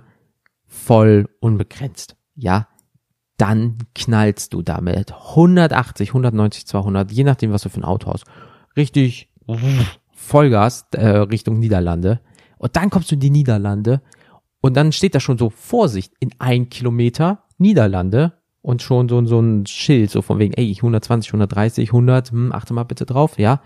[0.66, 2.16] voll unbegrenzt.
[2.36, 2.68] Ja,
[3.36, 8.26] dann knallst du damit 180, 190, 200, je nachdem, was du für ein Auto hast.
[8.78, 9.34] Richtig
[10.14, 12.22] Vollgas äh, Richtung Niederlande.
[12.58, 14.02] Und dann kommst du in die Niederlande
[14.62, 19.40] und dann steht da schon so Vorsicht in ein Kilometer Niederlande und schon so, so
[19.40, 23.62] ein Schild, so von wegen, ey, 120, 130, 100, hm, achte mal bitte drauf, ja.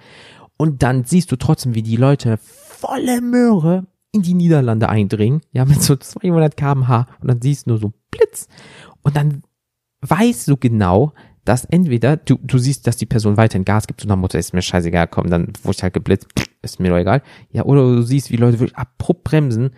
[0.58, 5.66] Und dann siehst du trotzdem, wie die Leute volle Möhre in die Niederlande eindringen, ja,
[5.66, 8.48] mit so 200 kmh und dann siehst du nur so Blitz
[9.02, 9.44] und dann
[10.02, 11.14] weißt du genau,
[11.46, 14.54] dass entweder du, du siehst, dass die Person weiterhin Gas gibt und dann Mutter ist
[14.54, 16.28] mir scheißegal, komm, dann wurde ich halt geblitzt,
[16.62, 17.22] ist mir doch egal.
[17.52, 19.72] Ja, oder du siehst, wie Leute wirklich abrupt bremsen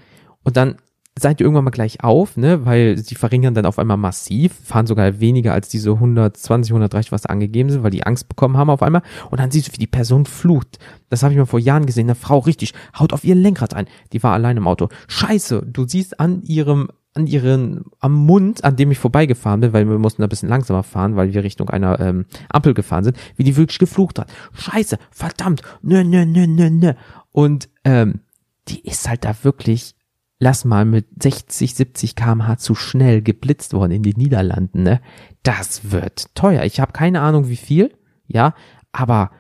[0.44, 0.76] und dann
[1.18, 4.86] seid ihr irgendwann mal gleich auf, ne, weil sie verringern dann auf einmal massiv, fahren
[4.86, 8.70] sogar weniger als diese 120, 130, was da angegeben sind, weil die Angst bekommen haben
[8.70, 9.02] auf einmal
[9.32, 10.78] und dann siehst du, wie die Person flucht.
[11.10, 13.88] Das habe ich mal vor Jahren gesehen, eine Frau richtig, haut auf ihr Lenkrad ein,
[14.12, 14.90] die war allein im Auto.
[15.08, 19.88] Scheiße, du siehst an ihrem an ihren, am Mund, an dem ich vorbeigefahren bin, weil
[19.88, 23.46] wir mussten ein bisschen langsamer fahren, weil wir Richtung einer ähm, Ampel gefahren sind, wie
[23.46, 24.30] die wirklich geflucht hat.
[24.52, 26.94] Scheiße, verdammt, nö, nö, nö, nö, nö.
[27.32, 28.20] Und ähm,
[28.68, 29.95] die ist halt da wirklich
[30.40, 35.02] lass mal mit 60, 70 kmh zu schnell geblitzt worden in den Niederlanden, ne?
[35.44, 36.64] Das wird teuer.
[36.64, 37.94] Ich habe keine Ahnung wie viel,
[38.28, 38.54] ja,
[38.92, 39.32] aber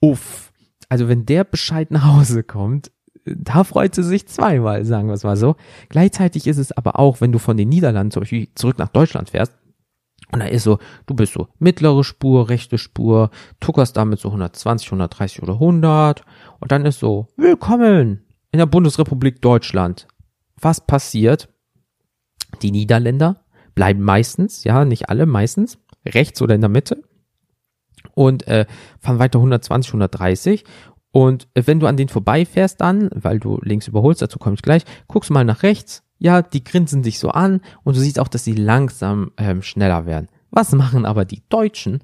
[0.00, 0.52] uff.
[0.88, 2.90] Also wenn der Bescheid nach Hause kommt,
[3.24, 5.56] da freut sie sich zweimal, sagen wir es mal so.
[5.88, 9.30] Gleichzeitig ist es aber auch, wenn du von den Niederlanden zum Beispiel zurück nach Deutschland
[9.30, 9.52] fährst,
[10.32, 14.88] und da ist so, du bist so mittlere Spur, rechte Spur, tuckerst damit so 120,
[14.88, 16.22] 130 oder 100
[16.58, 20.08] und dann ist so, willkommen in der Bundesrepublik Deutschland
[20.60, 21.48] was passiert?
[22.62, 27.02] Die Niederländer bleiben meistens, ja, nicht alle, meistens, rechts oder in der Mitte
[28.14, 28.66] und äh,
[29.00, 30.64] fahren weiter 120, 130
[31.12, 34.62] und äh, wenn du an denen vorbeifährst dann, weil du links überholst, dazu komme ich
[34.62, 38.28] gleich, guckst mal nach rechts, ja, die grinsen dich so an und du siehst auch,
[38.28, 40.28] dass sie langsam ähm, schneller werden.
[40.50, 42.02] Was machen aber die Deutschen?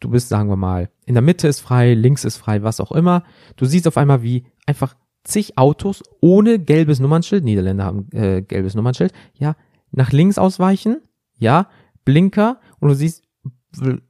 [0.00, 2.92] Du bist, sagen wir mal, in der Mitte ist frei, links ist frei, was auch
[2.92, 3.22] immer.
[3.56, 8.74] Du siehst auf einmal, wie einfach zig Autos ohne gelbes Nummernschild, Niederländer haben äh, gelbes
[8.74, 9.56] Nummernschild, ja,
[9.90, 11.00] nach links ausweichen,
[11.38, 11.68] ja,
[12.04, 13.24] Blinker und du siehst,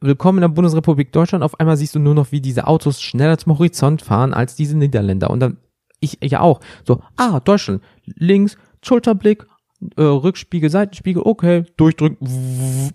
[0.00, 3.38] willkommen in der Bundesrepublik Deutschland, auf einmal siehst du nur noch, wie diese Autos schneller
[3.38, 5.31] zum Horizont fahren als diese Niederländer.
[5.31, 5.57] Und dann,
[6.00, 9.46] ich ja auch, so, ah, Deutschland, links, Schulterblick,
[9.96, 12.92] äh, Rückspiegel, Seitenspiegel, okay, durchdrücken,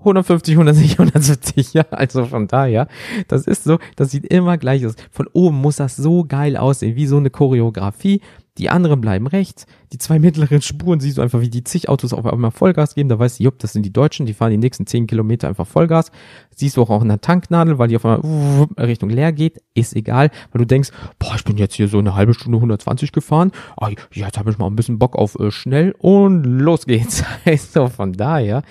[0.00, 2.88] 150, 160, 170, ja, also von daher,
[3.28, 4.94] das ist so, das sieht immer gleich aus.
[5.10, 8.20] Von oben muss das so geil aussehen, wie so eine Choreografie.
[8.58, 12.12] Die anderen bleiben rechts, die zwei mittleren Spuren siehst du einfach, wie die zig Autos
[12.12, 14.58] auf einmal Vollgas geben, da weißt du, jupp, das sind die Deutschen, die fahren die
[14.58, 16.10] nächsten zehn Kilometer einfach Vollgas.
[16.54, 19.96] Siehst du auch, auch in der Tanknadel, weil die auf einmal Richtung leer geht, ist
[19.96, 23.52] egal, weil du denkst, boah, ich bin jetzt hier so eine halbe Stunde 120 gefahren,
[23.76, 27.24] ah, jetzt habe ich mal ein bisschen Bock auf äh, schnell und los geht's.
[27.44, 28.62] also von daher,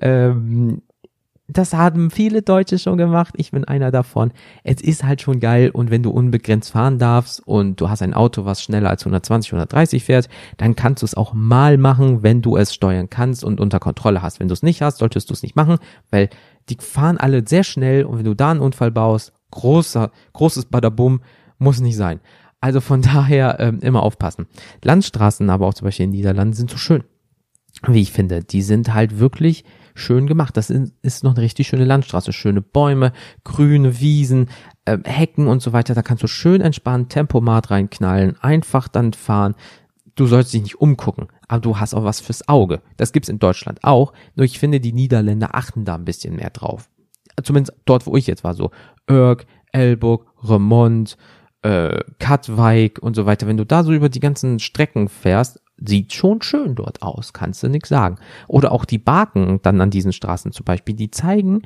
[0.00, 0.82] ähm,
[1.48, 3.34] das haben viele Deutsche schon gemacht.
[3.36, 4.32] Ich bin einer davon.
[4.64, 5.70] Es ist halt schon geil.
[5.70, 9.52] Und wenn du unbegrenzt fahren darfst und du hast ein Auto, was schneller als 120,
[9.52, 13.60] 130 fährt, dann kannst du es auch mal machen, wenn du es steuern kannst und
[13.60, 14.40] unter Kontrolle hast.
[14.40, 15.78] Wenn du es nicht hast, solltest du es nicht machen,
[16.10, 16.30] weil
[16.68, 21.20] die fahren alle sehr schnell und wenn du da einen Unfall baust, großer, großes Badabum,
[21.58, 22.20] muss nicht sein.
[22.60, 24.46] Also von daher ähm, immer aufpassen.
[24.82, 27.04] Landstraßen, aber auch zum Beispiel in den Niederlanden sind so schön.
[27.86, 29.64] Wie ich finde, die sind halt wirklich
[29.96, 30.56] schön gemacht.
[30.56, 32.32] Das ist noch eine richtig schöne Landstraße.
[32.32, 33.12] Schöne Bäume,
[33.44, 34.48] grüne Wiesen,
[34.84, 35.94] äh, Hecken und so weiter.
[35.94, 39.54] Da kannst du schön entspannt Tempomat reinknallen, einfach dann fahren.
[40.14, 42.80] Du sollst dich nicht umgucken, aber du hast auch was fürs Auge.
[42.96, 44.12] Das gibt's in Deutschland auch.
[44.34, 46.88] Nur ich finde, die Niederländer achten da ein bisschen mehr drauf.
[47.42, 48.70] Zumindest dort, wo ich jetzt war, so
[49.10, 51.18] Örg, Elburg, Remont,
[51.60, 53.46] äh, Katwijk und so weiter.
[53.46, 57.62] Wenn du da so über die ganzen Strecken fährst, sieht schon schön dort aus, kannst
[57.62, 58.16] du nix sagen.
[58.48, 61.62] Oder auch die Baken dann an diesen Straßen zum Beispiel, die zeigen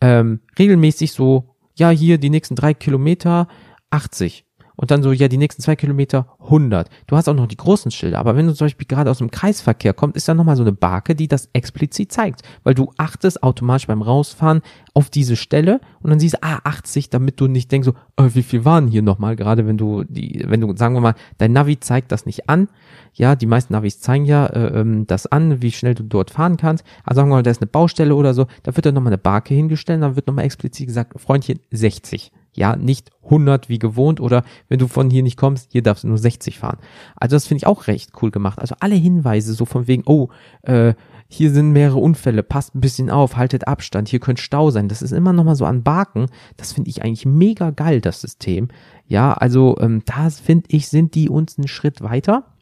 [0.00, 3.48] ähm, regelmäßig so, ja, hier die nächsten drei Kilometer
[3.90, 4.44] 80.
[4.76, 6.88] Und dann so, ja, die nächsten zwei Kilometer 100.
[7.06, 8.18] Du hast auch noch die großen Schilder.
[8.18, 10.72] Aber wenn du zum Beispiel gerade aus dem Kreisverkehr kommst, ist da nochmal so eine
[10.72, 12.42] Barke, die das explizit zeigt.
[12.64, 17.10] Weil du achtest automatisch beim Rausfahren auf diese Stelle und dann siehst du, ah, 80,
[17.10, 19.36] damit du nicht denkst so, oh, wie viel waren hier nochmal?
[19.36, 22.68] Gerade wenn du die, wenn du, sagen wir mal, dein Navi zeigt das nicht an.
[23.12, 26.56] Ja, die meisten Navis zeigen ja äh, ähm, das an, wie schnell du dort fahren
[26.56, 26.84] kannst.
[27.04, 29.18] Also sagen wir mal, da ist eine Baustelle oder so, da wird dann nochmal eine
[29.18, 34.44] Barke hingestellt, dann wird nochmal explizit gesagt, Freundchen, 60 ja, nicht 100 wie gewohnt oder
[34.68, 36.78] wenn du von hier nicht kommst, hier darfst du nur 60 fahren.
[37.16, 38.58] Also das finde ich auch recht cool gemacht.
[38.58, 40.28] Also alle Hinweise so von wegen, oh,
[40.62, 40.94] äh,
[41.28, 44.88] hier sind mehrere Unfälle, passt ein bisschen auf, haltet Abstand, hier könnte Stau sein.
[44.88, 46.26] Das ist immer noch mal so an Baken.
[46.56, 48.68] Das finde ich eigentlich mega geil, das System.
[49.06, 52.54] Ja, also ähm, da finde ich, sind die uns einen Schritt weiter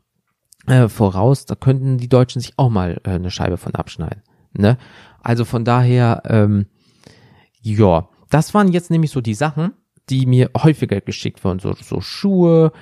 [0.66, 1.44] äh, voraus.
[1.44, 4.22] Da könnten die Deutschen sich auch mal äh, eine Scheibe von abschneiden.
[4.54, 4.78] Ne?
[5.20, 6.66] Also von daher, ähm,
[7.60, 9.72] ja, das waren jetzt nämlich so die Sachen,
[10.12, 12.72] die mir häufiger geschickt wurden, so, so Schuhe,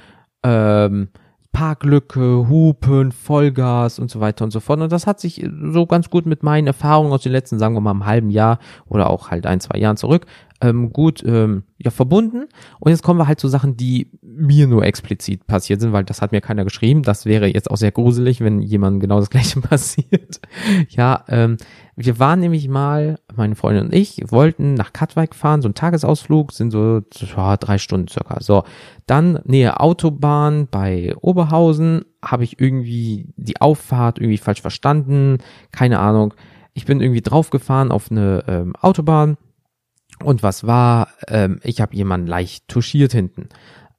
[0.43, 1.09] ähm,
[1.53, 4.81] Parklücke, Hupen, Vollgas und so weiter und so fort.
[4.81, 7.81] Und das hat sich so ganz gut mit meinen Erfahrungen aus den letzten, sagen wir
[7.81, 10.27] mal, einem halben Jahr oder auch halt ein, zwei Jahren zurück
[10.61, 12.47] ähm, gut ähm, ja verbunden.
[12.79, 16.21] Und jetzt kommen wir halt zu Sachen, die mir nur explizit passiert sind, weil das
[16.21, 17.03] hat mir keiner geschrieben.
[17.03, 20.41] Das wäre jetzt auch sehr gruselig, wenn jemand genau das gleiche passiert.
[20.89, 21.57] ja, ähm,
[21.97, 26.53] wir waren nämlich mal, meine Freundin und ich, wollten nach Katwijk fahren, so ein Tagesausflug,
[26.53, 27.03] sind so
[27.37, 28.41] ja, drei Stunden circa.
[28.41, 28.65] So,
[29.07, 35.39] dann Nähe Autobahn bei Oberhausen, habe ich irgendwie die Auffahrt irgendwie falsch verstanden,
[35.73, 36.35] keine Ahnung.
[36.73, 39.37] Ich bin irgendwie draufgefahren auf eine ähm, Autobahn
[40.23, 43.49] und was war, ähm, ich habe jemanden leicht touchiert hinten.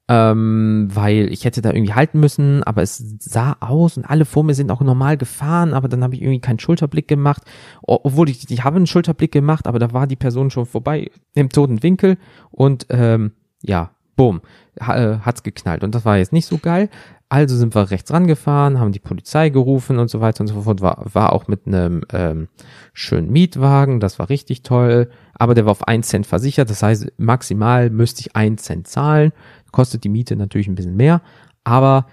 [0.08, 4.42] Ähm, weil ich hätte da irgendwie halten müssen, aber es sah aus und alle vor
[4.42, 7.44] mir sind auch normal gefahren, aber dann habe ich irgendwie keinen Schulterblick gemacht,
[7.82, 11.50] obwohl ich, ich habe einen Schulterblick gemacht, aber da war die Person schon vorbei im
[11.50, 12.18] toten Winkel
[12.50, 13.32] und ähm,
[13.62, 14.40] ja, boom,
[14.76, 16.88] äh, hat's geknallt und das war jetzt nicht so geil.
[17.32, 20.82] Also sind wir rechts rangefahren, haben die Polizei gerufen und so weiter und so fort.
[20.82, 22.48] War, war auch mit einem ähm,
[22.92, 25.08] schönen Mietwagen, das war richtig toll.
[25.32, 29.32] Aber der war auf einen Cent versichert, das heißt maximal müsste ich einen Cent zahlen.
[29.70, 31.22] Kostet die Miete natürlich ein bisschen mehr,
[31.64, 32.06] aber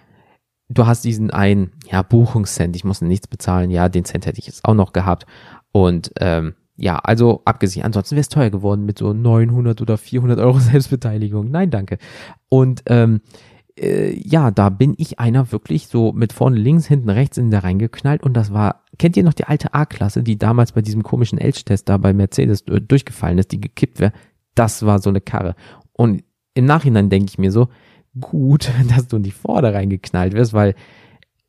[0.69, 2.77] du hast diesen einen ja Buchungscent.
[2.77, 3.71] Ich musste nichts bezahlen.
[3.71, 5.25] Ja, den Cent hätte ich jetzt auch noch gehabt
[5.73, 10.39] und ähm, ja, also abgesehen, ansonsten wäre es teuer geworden mit so 900 oder 400
[10.39, 11.51] Euro Selbstbeteiligung.
[11.51, 11.97] Nein, danke.
[12.47, 13.21] Und ähm,
[13.77, 17.63] äh, ja, da bin ich einer wirklich so mit vorne links, hinten rechts in der
[17.63, 21.37] reingeknallt und das war, kennt ihr noch die alte A-Klasse, die damals bei diesem komischen
[21.37, 24.13] Elch-Test da bei Mercedes äh, durchgefallen ist, die gekippt wäre?
[24.55, 25.55] Das war so eine Karre.
[25.93, 27.69] Und im Nachhinein denke ich mir so,
[28.19, 30.75] gut, dass du in die Vorder reingeknallt wirst, weil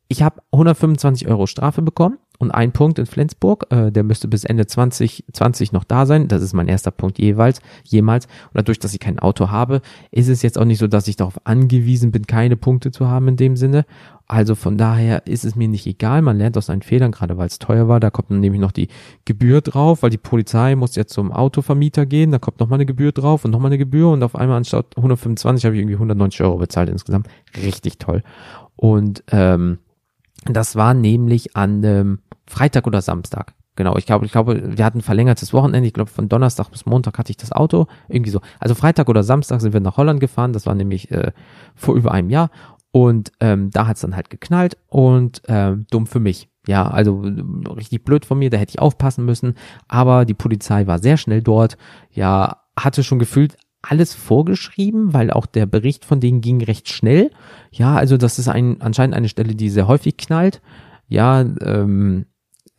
[0.07, 4.45] ich habe 125 Euro Strafe bekommen und ein Punkt in Flensburg, äh, der müsste bis
[4.45, 6.27] Ende 2020 noch da sein.
[6.27, 8.25] Das ist mein erster Punkt jeweils, jemals.
[8.25, 11.15] Und dadurch, dass ich kein Auto habe, ist es jetzt auch nicht so, dass ich
[11.15, 13.85] darauf angewiesen bin, keine Punkte zu haben in dem Sinne.
[14.25, 16.23] Also von daher ist es mir nicht egal.
[16.23, 17.99] Man lernt aus seinen Fehlern, gerade weil es teuer war.
[17.99, 18.87] Da kommt dann nämlich noch die
[19.25, 22.31] Gebühr drauf, weil die Polizei muss jetzt zum Autovermieter gehen.
[22.31, 24.09] Da kommt nochmal eine Gebühr drauf und nochmal eine Gebühr.
[24.09, 27.27] Und auf einmal anstatt 125 habe ich irgendwie 190 Euro bezahlt insgesamt.
[27.55, 28.23] Richtig toll.
[28.77, 29.77] Und ähm,
[30.45, 33.53] das war nämlich an ähm, Freitag oder Samstag.
[33.75, 35.87] Genau, ich glaube, ich glaube, wir hatten verlängertes Wochenende.
[35.87, 37.87] Ich glaube, von Donnerstag bis Montag hatte ich das Auto.
[38.09, 38.41] Irgendwie so.
[38.59, 40.51] Also Freitag oder Samstag sind wir nach Holland gefahren.
[40.51, 41.31] Das war nämlich äh,
[41.75, 42.49] vor über einem Jahr.
[42.91, 46.49] Und ähm, da hat's dann halt geknallt und ähm, dumm für mich.
[46.67, 49.55] Ja, also richtig blöd von mir, da hätte ich aufpassen müssen.
[49.87, 51.77] Aber die Polizei war sehr schnell dort.
[52.11, 57.31] Ja, hatte schon gefühlt alles vorgeschrieben, weil auch der Bericht von denen ging recht schnell.
[57.71, 60.61] Ja, also das ist ein, anscheinend eine Stelle, die sehr häufig knallt.
[61.07, 62.25] Ja, ähm,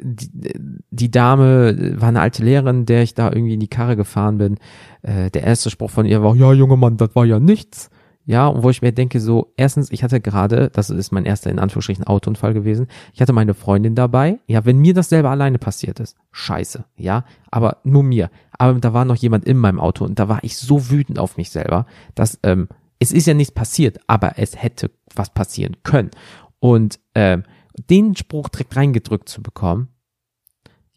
[0.00, 0.52] die,
[0.90, 4.58] die Dame war eine alte Lehrerin, der ich da irgendwie in die Karre gefahren bin.
[5.02, 7.90] Äh, der erste Spruch von ihr war, ja, junger Mann, das war ja nichts.
[8.24, 11.50] Ja, und wo ich mir denke, so, erstens, ich hatte gerade, das ist mein erster
[11.50, 14.38] in Anführungsstrichen Autounfall gewesen, ich hatte meine Freundin dabei.
[14.46, 18.30] Ja, wenn mir das selber alleine passiert ist, scheiße, ja, aber nur mir.
[18.56, 21.36] Aber da war noch jemand in meinem Auto und da war ich so wütend auf
[21.36, 22.68] mich selber, dass, ähm,
[23.00, 26.10] es ist ja nichts passiert, aber es hätte was passieren können.
[26.60, 27.42] Und ähm,
[27.90, 29.88] den Spruch direkt reingedrückt zu bekommen,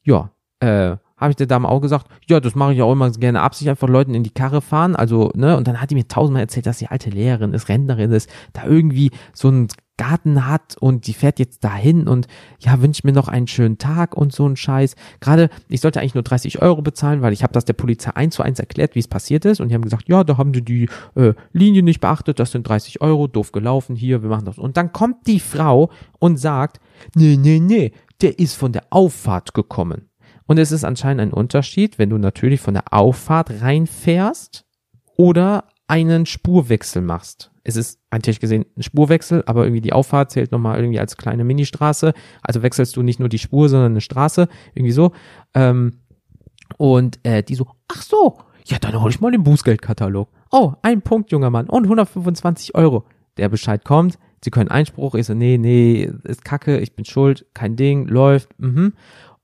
[0.03, 3.41] ja, äh, habe ich der Dame auch gesagt, ja, das mache ich auch immer gerne
[3.41, 6.41] absichtlich einfach Leuten in die Karre fahren, also, ne, und dann hat die mir tausendmal
[6.41, 11.08] erzählt, dass sie alte Lehrerin ist, Rentnerin ist, da irgendwie so ein Garten hat und
[11.08, 12.28] die fährt jetzt dahin und
[12.60, 14.95] ja, wünscht mir noch einen schönen Tag und so ein Scheiß.
[15.21, 18.36] Gerade, ich sollte eigentlich nur 30 Euro bezahlen, weil ich habe das der Polizei eins
[18.36, 20.63] zu eins erklärt, wie es passiert ist und die haben gesagt, ja, da haben die
[20.63, 24.58] die äh, Linie nicht beachtet, das sind 30 Euro, doof gelaufen, hier, wir machen das.
[24.58, 26.82] Und dann kommt die Frau und sagt,
[27.15, 30.10] nee, nee, nee, der ist von der Auffahrt gekommen.
[30.47, 34.65] Und es ist anscheinend ein Unterschied, wenn du natürlich von der Auffahrt reinfährst
[35.17, 37.51] oder einen Spurwechsel machst.
[37.63, 41.43] Es ist eigentlich gesehen ein Spurwechsel, aber irgendwie die Auffahrt zählt nochmal irgendwie als kleine
[41.43, 42.13] Ministraße.
[42.43, 45.13] Also wechselst du nicht nur die Spur, sondern eine Straße, irgendwie so.
[45.55, 45.99] Ähm,
[46.77, 50.29] und äh, die so, ach so, ja, dann hol ich mal den Bußgeldkatalog.
[50.51, 53.05] Oh, ein Punkt, junger Mann, und 125 Euro.
[53.38, 57.45] Der Bescheid kommt, sie können Einspruch, ich so, nee, nee, ist kacke, ich bin schuld,
[57.53, 58.93] kein Ding, läuft, mhm.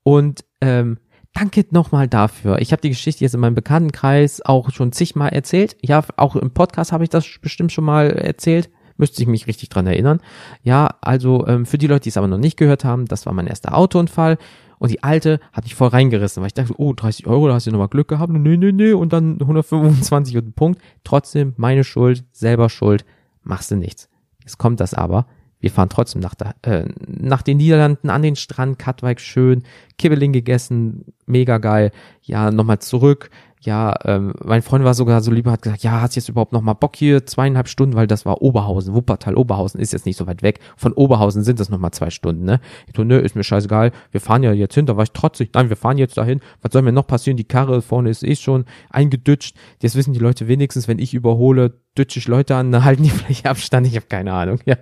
[0.04, 0.98] Und ähm,
[1.34, 2.60] danke nochmal dafür.
[2.60, 5.78] Ich habe die Geschichte jetzt in meinem Bekanntenkreis auch schon zigmal erzählt.
[5.82, 8.70] Ja, auch im Podcast habe ich das bestimmt schon mal erzählt.
[8.98, 10.20] Müsste ich mich richtig dran erinnern.
[10.64, 13.34] Ja, also ähm, für die Leute, die es aber noch nicht gehört haben, das war
[13.34, 14.38] mein erster Autounfall.
[14.78, 17.68] Und die alte hat mich voll reingerissen, weil ich dachte, oh, 30 Euro, da hast
[17.68, 18.34] du nochmal Glück gehabt.
[18.34, 18.94] Nee, nee, nee.
[18.94, 20.82] Und dann 125 und Punkt.
[21.04, 23.06] Trotzdem meine Schuld, selber Schuld,
[23.44, 24.10] machst du nichts.
[24.40, 25.28] Jetzt kommt das aber.
[25.62, 29.64] Wir fahren trotzdem nach, der, äh, nach den Niederlanden an den Strand, Katwijk schön,
[29.98, 31.92] Kibbeling gegessen, mega geil.
[32.24, 33.30] Ja, nochmal zurück.
[33.64, 36.62] Ja, ähm, mein Freund war sogar so lieber, hat gesagt, ja, hast jetzt überhaupt noch
[36.62, 40.26] mal Bock hier zweieinhalb Stunden, weil das war Oberhausen, Wuppertal, Oberhausen ist jetzt nicht so
[40.26, 40.60] weit weg.
[40.76, 42.60] Von Oberhausen sind das noch mal zwei Stunden, ne?
[42.88, 45.52] Ich so, nö, ist mir scheißegal, wir fahren ja jetzt hin, da war ich trotzig,
[45.54, 48.36] nein, wir fahren jetzt dahin, was soll mir noch passieren, die Karre vorne ist eh
[48.36, 52.84] schon eingedutscht, jetzt wissen die Leute wenigstens, wenn ich überhole, dütsche ich Leute an, dann
[52.84, 54.78] halten die vielleicht Abstand, ich habe keine Ahnung, ja.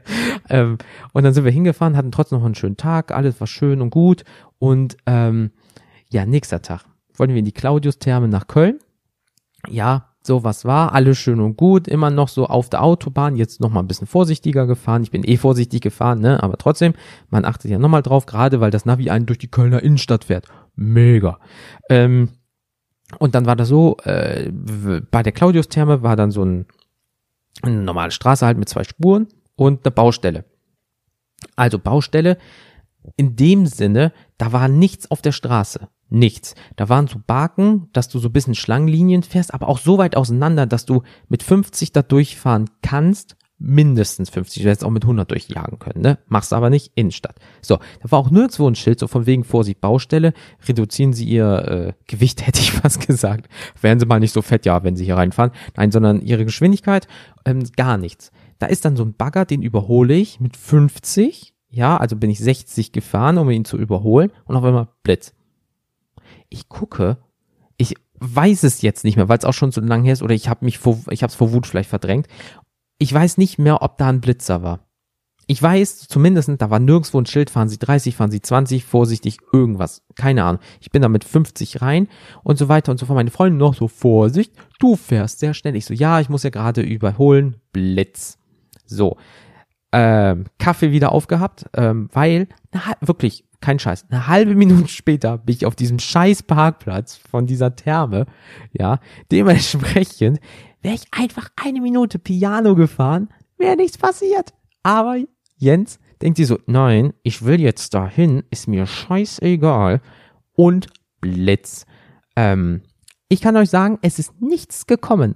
[0.49, 0.77] Ähm,
[1.11, 3.89] und dann sind wir hingefahren, hatten trotzdem noch einen schönen Tag, alles war schön und
[3.89, 4.23] gut.
[4.57, 5.51] Und ähm,
[6.09, 6.85] ja, nächster Tag
[7.19, 8.79] wollten wir in die Claudius-Therme nach Köln.
[9.67, 13.61] Ja, so was war, alles schön und gut, immer noch so auf der Autobahn, jetzt
[13.61, 15.03] noch mal ein bisschen vorsichtiger gefahren.
[15.03, 16.93] Ich bin eh vorsichtig gefahren, ne, aber trotzdem,
[17.29, 20.25] man achtet ja noch mal drauf, gerade weil das Navi einen durch die Kölner Innenstadt
[20.25, 20.45] fährt.
[20.75, 21.39] Mega.
[21.89, 22.29] Ähm,
[23.17, 24.51] und dann war das so, äh,
[25.09, 26.65] bei der Claudius-Therme war dann so ein,
[27.61, 30.45] eine normale Straße halt mit zwei Spuren und eine Baustelle.
[31.55, 32.37] Also Baustelle,
[33.15, 36.55] in dem Sinne, da war nichts auf der Straße nichts.
[36.75, 40.17] Da waren so Barken, dass du so ein bisschen Schlangenlinien fährst, aber auch so weit
[40.17, 45.29] auseinander, dass du mit 50 da durchfahren kannst, mindestens 50, du hättest auch mit 100
[45.29, 46.17] durchjagen können, ne?
[46.27, 47.35] Machst aber nicht Innenstadt.
[47.61, 50.33] So, da war auch nirgendwo ein Schild, so von wegen Vorsicht Baustelle,
[50.65, 53.49] reduzieren Sie Ihr äh, Gewicht, hätte ich fast gesagt.
[53.81, 55.51] Wären Sie mal nicht so fett, ja, wenn Sie hier reinfahren.
[55.75, 57.07] Nein, sondern Ihre Geschwindigkeit,
[57.43, 58.31] ähm, gar nichts.
[58.59, 62.39] Da ist dann so ein Bagger, den überhole ich mit 50, ja, also bin ich
[62.39, 65.33] 60 gefahren, um ihn zu überholen und auf einmal Blitz
[66.49, 67.17] ich gucke,
[67.77, 70.35] ich weiß es jetzt nicht mehr, weil es auch schon so lange her ist oder
[70.35, 72.27] ich habe mich vor, ich habe es vor Wut vielleicht verdrängt.
[72.97, 74.81] Ich weiß nicht mehr, ob da ein Blitzer war.
[75.47, 79.37] Ich weiß zumindest, da war nirgendwo ein Schild, fahren Sie 30, fahren Sie 20, vorsichtig,
[79.51, 80.03] irgendwas.
[80.15, 80.61] Keine Ahnung.
[80.79, 82.07] Ich bin da mit 50 rein
[82.43, 83.15] und so weiter und so fort.
[83.15, 85.75] Meine Freundin noch so, Vorsicht, du fährst sehr schnell.
[85.75, 87.55] Ich so, ja, ich muss ja gerade überholen.
[87.71, 88.37] Blitz.
[88.85, 89.17] So.
[89.91, 95.55] Ähm, Kaffee wieder aufgehabt, ähm, weil, na, wirklich, kein Scheiß, eine halbe Minute später bin
[95.55, 98.25] ich auf diesem scheiß Parkplatz von dieser Therme,
[98.71, 98.99] ja,
[99.31, 100.39] dementsprechend
[100.81, 104.53] wäre ich einfach eine Minute Piano gefahren, wäre nichts passiert.
[104.83, 105.17] Aber
[105.57, 110.01] Jens denkt sich so, nein, ich will jetzt dahin, ist mir scheißegal
[110.53, 110.87] und
[111.19, 111.85] Blitz.
[112.35, 112.81] Ähm,
[113.27, 115.35] ich kann euch sagen, es ist nichts gekommen.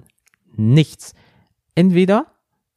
[0.56, 1.13] Nichts.
[1.76, 2.28] Entweder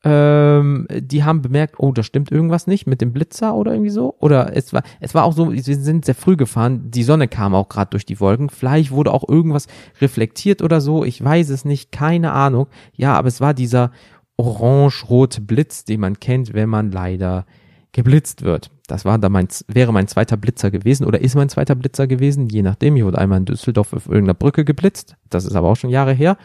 [0.09, 4.15] ähm, die haben bemerkt, oh, da stimmt irgendwas nicht mit dem Blitzer oder irgendwie so.
[4.21, 7.57] Oder es war, es war auch so, wir sind sehr früh gefahren, die Sonne kam
[7.57, 8.49] auch gerade durch die Wolken.
[8.49, 9.67] Vielleicht wurde auch irgendwas
[10.01, 12.69] reflektiert oder so, ich weiß es nicht, keine Ahnung.
[12.95, 13.91] Ja, aber es war dieser
[14.37, 17.45] orange-rote Blitz, den man kennt, wenn man leider
[17.91, 18.71] geblitzt wird.
[18.87, 22.47] Das war da mein, wäre mein zweiter Blitzer gewesen oder ist mein zweiter Blitzer gewesen,
[22.49, 22.95] je nachdem.
[22.97, 25.17] Ich wurde einmal in Düsseldorf auf irgendeiner Brücke geblitzt.
[25.31, 26.37] Das ist aber auch schon Jahre her.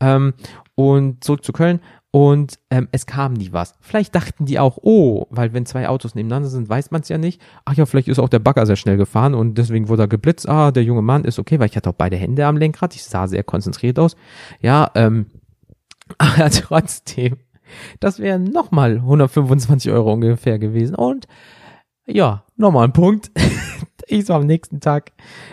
[0.00, 0.34] Ähm,
[0.74, 1.78] und zurück zu Köln
[2.14, 3.74] und ähm, es kam nie was.
[3.80, 7.18] Vielleicht dachten die auch, oh, weil wenn zwei Autos nebeneinander sind, weiß man es ja
[7.18, 7.42] nicht.
[7.64, 10.48] Ach ja, vielleicht ist auch der Bagger sehr schnell gefahren und deswegen wurde er geblitzt.
[10.48, 12.94] Ah, der junge Mann ist okay, weil ich hatte auch beide Hände am Lenkrad.
[12.94, 14.14] Ich sah sehr konzentriert aus.
[14.60, 15.26] Ja, ähm,
[16.18, 17.38] aber trotzdem,
[17.98, 20.94] das wären nochmal 125 Euro ungefähr gewesen.
[20.94, 21.26] Und
[22.06, 23.32] ja, nochmal ein Punkt.
[24.06, 25.12] ich so am nächsten Tag,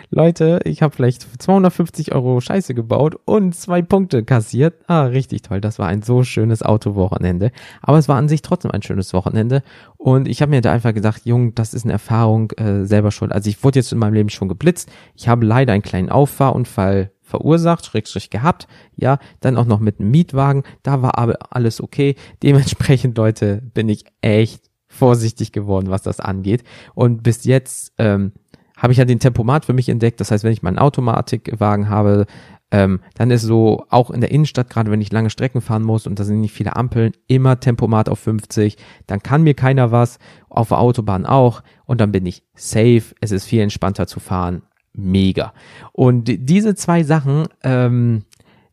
[0.09, 4.75] Leute, ich habe vielleicht 250 Euro Scheiße gebaut und zwei Punkte kassiert.
[4.87, 5.61] Ah, richtig toll.
[5.61, 7.51] Das war ein so schönes Autowochenende.
[7.81, 9.63] Aber es war an sich trotzdem ein schönes Wochenende.
[9.97, 13.31] Und ich habe mir da einfach gedacht, Jung, das ist eine Erfahrung äh, selber schuld.
[13.31, 14.91] Also ich wurde jetzt in meinem Leben schon geblitzt.
[15.15, 20.11] Ich habe leider einen kleinen Auffahrunfall verursacht, Schrägstrich gehabt, ja, dann auch noch mit einem
[20.11, 22.15] Mietwagen, da war aber alles okay.
[22.43, 26.63] Dementsprechend, Leute, bin ich echt vorsichtig geworden, was das angeht.
[26.93, 28.34] Und bis jetzt ähm,
[28.77, 30.19] habe ich ja den Tempomat für mich entdeckt.
[30.19, 32.25] Das heißt, wenn ich meinen Automatikwagen habe,
[32.71, 36.08] ähm, dann ist so auch in der Innenstadt, gerade wenn ich lange Strecken fahren muss
[36.08, 38.77] und da sind nicht viele Ampeln, immer Tempomat auf 50.
[39.08, 43.04] Dann kann mir keiner was, auf der Autobahn auch und dann bin ich safe.
[43.21, 44.63] Es ist viel entspannter zu fahren.
[44.93, 45.54] Mega.
[45.93, 48.23] Und diese zwei Sachen, ähm,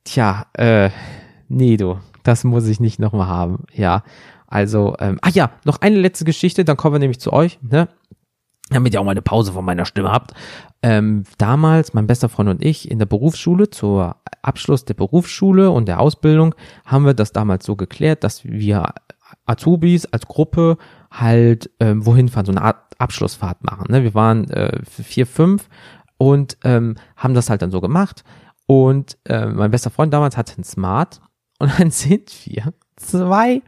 [0.05, 0.91] tja, äh,
[1.49, 3.65] nee, du, das muss ich nicht nochmal haben.
[3.73, 4.03] Ja,
[4.49, 7.89] also, ähm, ah ja, noch eine letzte Geschichte, dann kommen wir nämlich zu euch, ne?
[8.71, 10.33] Damit ihr auch mal eine Pause von meiner Stimme habt.
[10.83, 15.87] Ähm, damals, mein bester Freund und ich, in der Berufsschule, zur Abschluss der Berufsschule und
[15.89, 18.93] der Ausbildung, haben wir das damals so geklärt, dass wir
[19.47, 20.77] Azubis als Gruppe
[21.11, 23.87] halt ähm, wohin fahren, so eine Art Abschlussfahrt machen.
[23.91, 24.03] Ne?
[24.03, 25.69] Wir waren äh, vier, fünf
[26.19, 28.25] und ähm, haben das halt dann so gemacht.
[28.67, 31.21] Und äh, mein bester Freund damals hatte einen Smart
[31.59, 33.63] und dann sind wir 200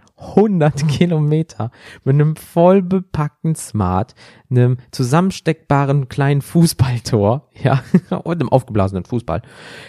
[0.87, 1.70] Kilometer
[2.04, 4.14] mit einem voll bepackten Smart,
[4.50, 9.42] einem zusammensteckbaren kleinen Fußballtor, ja, und einem aufgeblasenen Fußball,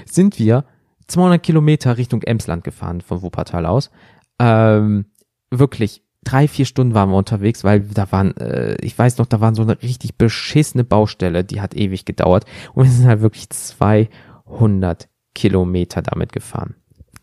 [0.06, 0.66] sind wir
[1.08, 3.92] 200 Kilometer Richtung Emsland gefahren von Wuppertal aus.
[4.40, 5.06] Ähm,
[5.50, 9.42] wirklich drei, vier Stunden waren wir unterwegs, weil da waren, äh, ich weiß noch, da
[9.42, 13.50] waren so eine richtig beschissene Baustelle, die hat ewig gedauert und wir sind halt wirklich
[13.50, 16.76] 200 Kilometer damit gefahren.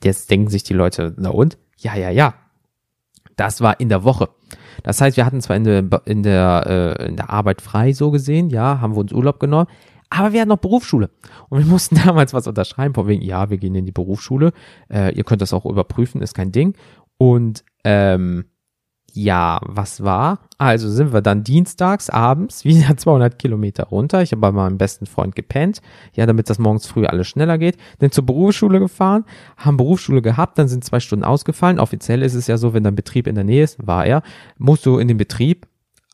[0.03, 1.59] Jetzt denken sich die Leute, na und?
[1.77, 2.35] Ja, ja, ja.
[3.39, 4.29] Das war in der Woche.
[4.83, 8.11] Das heißt, wir hatten zwar in der, in der, äh, in der Arbeit frei, so
[8.11, 9.69] gesehen, ja, haben wir uns Urlaub genommen,
[10.11, 11.11] aber wir hatten noch Berufsschule.
[11.49, 14.53] Und wir mussten damals was unterschreiben, von wegen, ja, wir gehen in die Berufsschule.
[14.93, 16.77] Äh, ihr könnt das auch überprüfen, ist kein Ding.
[17.17, 18.47] Und ähm,
[19.13, 20.39] ja, was war?
[20.59, 24.23] Also sind wir dann dienstags abends wieder 200 Kilometer runter.
[24.23, 25.81] Ich habe bei meinem besten Freund gepennt,
[26.15, 27.77] ja, damit das morgens früh alles schneller geht.
[27.99, 29.25] Dann zur Berufsschule gefahren,
[29.57, 31.81] haben Berufsschule gehabt, dann sind zwei Stunden ausgefallen.
[31.81, 34.23] Offiziell ist es ja so, wenn dein Betrieb in der Nähe ist, war er,
[34.59, 35.67] musst du in den Betrieb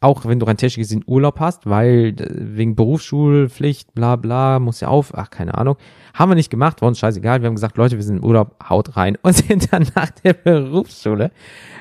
[0.05, 4.81] auch wenn du rein technisch gesehen Urlaub hast, weil äh, wegen Berufsschulpflicht, bla bla, muss
[4.81, 5.77] ja auf, ach, keine Ahnung.
[6.13, 7.41] Haben wir nicht gemacht, war uns scheißegal.
[7.41, 10.35] Wir haben gesagt, Leute, wir sind im Urlaub, haut rein und sind dann nach der
[10.35, 11.31] Berufsschule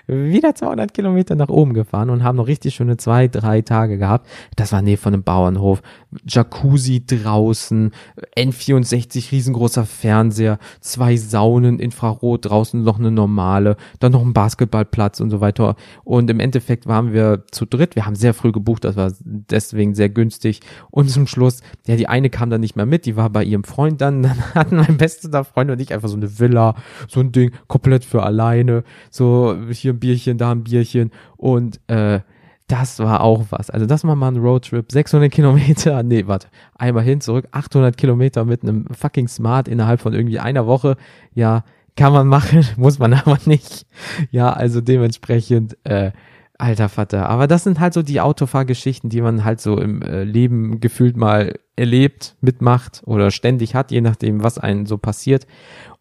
[0.08, 4.28] wieder 200 Kilometer nach oben gefahren und haben noch richtig schöne zwei, drei Tage gehabt.
[4.56, 5.82] Das war nähe von einem Bauernhof.
[6.28, 7.92] Jacuzzi draußen,
[8.38, 15.30] N64 riesengroßer Fernseher, zwei Saunen, Infrarot draußen noch eine normale, dann noch ein Basketballplatz und
[15.30, 15.76] so weiter.
[16.04, 17.96] Und im Endeffekt waren wir zu dritt.
[17.96, 20.62] Wir haben sehr früh gebucht, das war deswegen sehr günstig.
[20.92, 23.64] Und zum Schluss, ja, die eine kam dann nicht mehr mit, die war bei ihrem
[23.64, 24.24] Freund dann.
[24.24, 26.76] Dann hatten mein bester Freund und ich einfach so eine Villa,
[27.08, 28.84] so ein Ding, komplett für alleine.
[29.10, 31.12] So hier ein Bierchen, da ein Bierchen.
[31.38, 32.22] Und äh,
[32.68, 33.70] das war auch was.
[33.70, 38.46] Also das war mal ein Roadtrip, 600 Kilometer, nee, warte, einmal hin, zurück, 800 Kilometer
[38.46, 40.96] mit einem fucking Smart innerhalb von irgendwie einer Woche.
[41.34, 41.64] Ja,
[41.96, 43.86] kann man machen, muss man aber nicht.
[44.32, 46.12] Ja, also dementsprechend, äh,
[46.58, 47.30] alter Vater.
[47.30, 51.18] Aber das sind halt so die Autofahrgeschichten, die man halt so im äh, Leben gefühlt
[51.18, 55.48] mal erlebt, mitmacht oder ständig hat, je nachdem, was einem so passiert.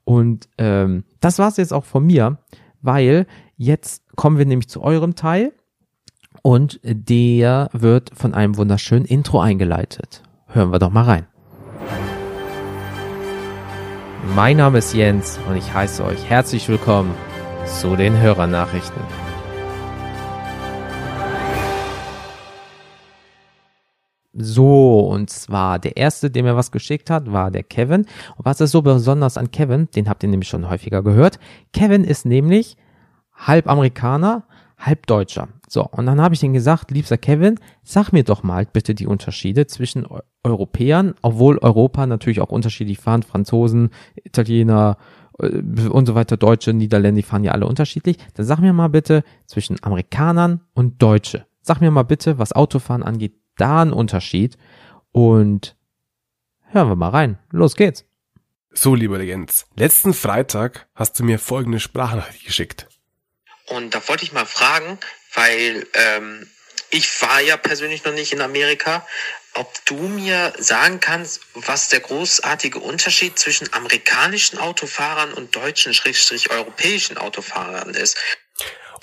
[0.05, 2.39] Und ähm, das war's jetzt auch von mir,
[2.81, 3.27] weil
[3.57, 5.53] jetzt kommen wir nämlich zu eurem Teil
[6.43, 10.23] und der wird von einem wunderschönen Intro eingeleitet.
[10.49, 11.27] Hören wir doch mal rein.
[14.35, 17.15] Mein Name ist Jens und ich heiße euch herzlich willkommen
[17.67, 19.22] zu den Hörernachrichten.
[24.35, 28.07] So, und zwar der erste, der mir was geschickt hat, war der Kevin.
[28.37, 29.89] Und was ist so besonders an Kevin?
[29.95, 31.39] Den habt ihr nämlich schon häufiger gehört.
[31.73, 32.77] Kevin ist nämlich
[33.35, 34.45] halb Amerikaner,
[34.79, 35.49] halb Deutscher.
[35.69, 39.07] So, und dann habe ich ihm gesagt, liebster Kevin, sag mir doch mal bitte die
[39.07, 40.07] Unterschiede zwischen
[40.43, 44.97] Europäern, obwohl Europa natürlich auch unterschiedlich fahren, Franzosen, Italiener
[45.39, 45.59] äh,
[45.89, 48.17] und so weiter, Deutsche, Niederländer, die fahren ja alle unterschiedlich.
[48.35, 51.47] Dann sag mir mal bitte zwischen Amerikanern und Deutsche.
[51.61, 54.59] Sag mir mal bitte, was Autofahren angeht, da ein Unterschied.
[55.13, 55.77] Und
[56.71, 57.39] hören wir mal rein.
[57.51, 58.05] Los geht's.
[58.75, 62.89] So, lieber Jens, letzten Freitag hast du mir folgende Sprachnachricht geschickt.
[63.67, 64.99] Und da wollte ich mal fragen,
[65.35, 66.49] weil ähm,
[66.91, 69.07] ich war ja persönlich noch nicht in Amerika,
[69.55, 76.51] ob du mir sagen kannst, was der großartige Unterschied zwischen amerikanischen Autofahrern und deutschen, schrägstrich
[76.51, 78.17] europäischen Autofahrern ist.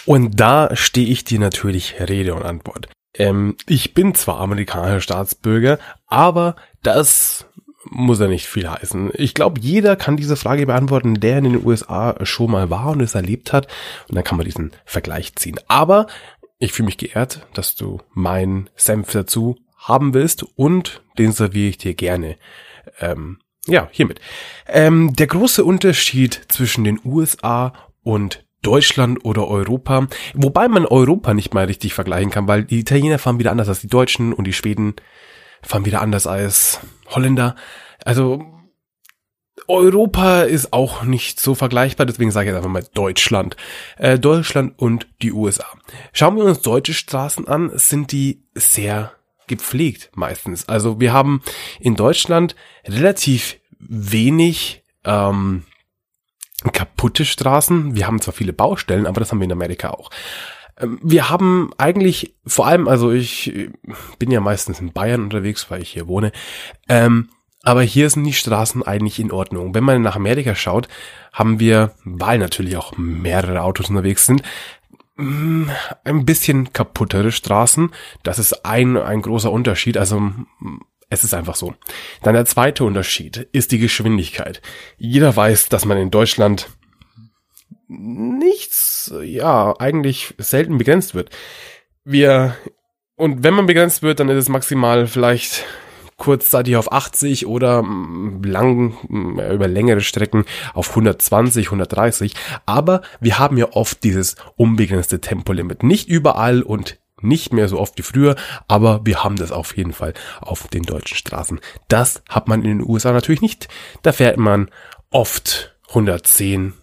[0.05, 2.89] Und da stehe ich dir natürlich Rede und Antwort.
[3.19, 7.45] Ähm, ich bin zwar amerikanischer Staatsbürger, aber das
[7.85, 9.11] muss ja nicht viel heißen.
[9.13, 13.01] Ich glaube, jeder kann diese Frage beantworten, der in den USA schon mal war und
[13.01, 13.67] es erlebt hat.
[14.07, 15.59] Und dann kann man diesen Vergleich ziehen.
[15.67, 16.07] Aber
[16.59, 21.77] ich fühle mich geehrt, dass du meinen Senf dazu haben willst und den serviere ich
[21.77, 22.35] dir gerne.
[22.99, 24.19] Ähm, ja, hiermit.
[24.67, 31.53] Ähm, der große Unterschied zwischen den USA und Deutschland oder Europa, wobei man Europa nicht
[31.53, 34.53] mal richtig vergleichen kann, weil die Italiener fahren wieder anders als die Deutschen und die
[34.53, 34.95] Schweden
[35.61, 37.55] fahren wieder anders als Holländer.
[38.03, 38.43] Also
[39.67, 43.55] Europa ist auch nicht so vergleichbar, deswegen sage ich jetzt einfach mal Deutschland.
[43.97, 45.65] Äh, Deutschland und die USA.
[46.11, 49.13] Schauen wir uns deutsche Straßen an, sind die sehr
[49.47, 50.67] gepflegt meistens.
[50.69, 51.41] Also wir haben
[51.79, 52.55] in Deutschland
[52.85, 55.63] relativ wenig ähm,
[56.61, 57.95] kaputte Straßen.
[57.95, 60.09] Wir haben zwar viele Baustellen, aber das haben wir in Amerika auch.
[60.77, 63.69] Ähm, wir haben eigentlich vor allem, also ich
[64.17, 66.31] bin ja meistens in Bayern unterwegs, weil ich hier wohne,
[66.87, 67.29] ähm,
[67.63, 69.73] aber hier sind die Straßen eigentlich in Ordnung.
[69.75, 70.87] Wenn man nach Amerika schaut,
[71.33, 74.43] haben wir, weil natürlich auch mehrere Autos unterwegs sind,
[75.17, 75.69] mm,
[76.05, 77.91] ein bisschen kaputtere Straßen.
[78.23, 79.97] Das ist ein, ein großer Unterschied.
[79.97, 80.31] Also
[81.09, 81.73] es ist einfach so.
[82.21, 84.61] Dann der zweite Unterschied ist die Geschwindigkeit.
[84.97, 86.69] Jeder weiß, dass man in Deutschland
[87.87, 91.31] nichts, ja, eigentlich selten begrenzt wird.
[92.03, 92.55] Wir,
[93.15, 95.65] und wenn man begrenzt wird, dann ist es maximal vielleicht
[96.17, 100.45] kurzzeitig auf 80 oder mm, lang, mm, über längere Strecken
[100.75, 102.35] auf 120, 130.
[102.67, 105.81] Aber wir haben ja oft dieses unbegrenzte Tempolimit.
[105.81, 108.35] Nicht überall und nicht mehr so oft wie früher,
[108.67, 111.59] aber wir haben das auf jeden Fall auf den deutschen Straßen.
[111.87, 113.67] Das hat man in den USA natürlich nicht.
[114.01, 114.69] Da fährt man
[115.11, 116.73] oft 110,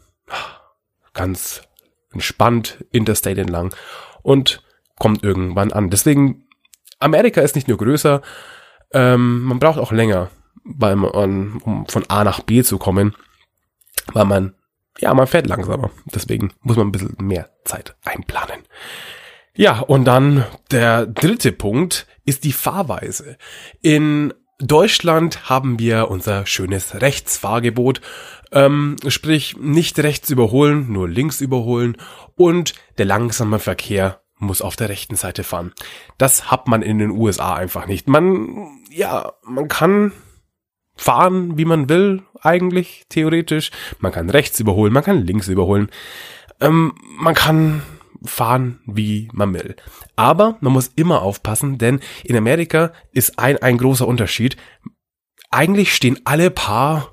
[1.15, 1.63] ganz
[2.13, 3.75] entspannt Interstate entlang
[4.23, 4.63] und
[4.99, 5.91] kommt irgendwann an.
[5.91, 6.47] Deswegen,
[6.99, 8.23] Amerika ist nicht nur größer,
[8.93, 10.31] ähm, man braucht auch länger,
[10.65, 13.15] weil man, um von A nach B zu kommen,
[14.13, 14.55] weil man,
[14.99, 15.91] ja, man fährt langsamer.
[16.07, 18.63] Deswegen muss man ein bisschen mehr Zeit einplanen.
[19.57, 23.39] Ja, und dann der dritte Punkt ist die Fahrweise.
[23.81, 28.03] In Deutschland haben wir unser schönes Rechtsfahrgebot,
[28.53, 31.97] ähm, sprich nicht rechts überholen, nur links überholen
[32.37, 35.73] und der langsame Verkehr muss auf der rechten Seite fahren.
[36.19, 38.09] Das hat man in den USA einfach nicht.
[38.09, 40.13] Man, ja, man kann
[40.95, 43.71] fahren, wie man will, eigentlich, theoretisch.
[44.01, 45.89] Man kann rechts überholen, man kann links überholen.
[46.61, 47.83] Ähm, man kann
[48.25, 49.77] fahren, wie man will.
[50.17, 54.57] Aber man muss immer aufpassen, denn in Amerika ist ein, ein großer Unterschied.
[55.51, 57.13] Eigentlich stehen alle paar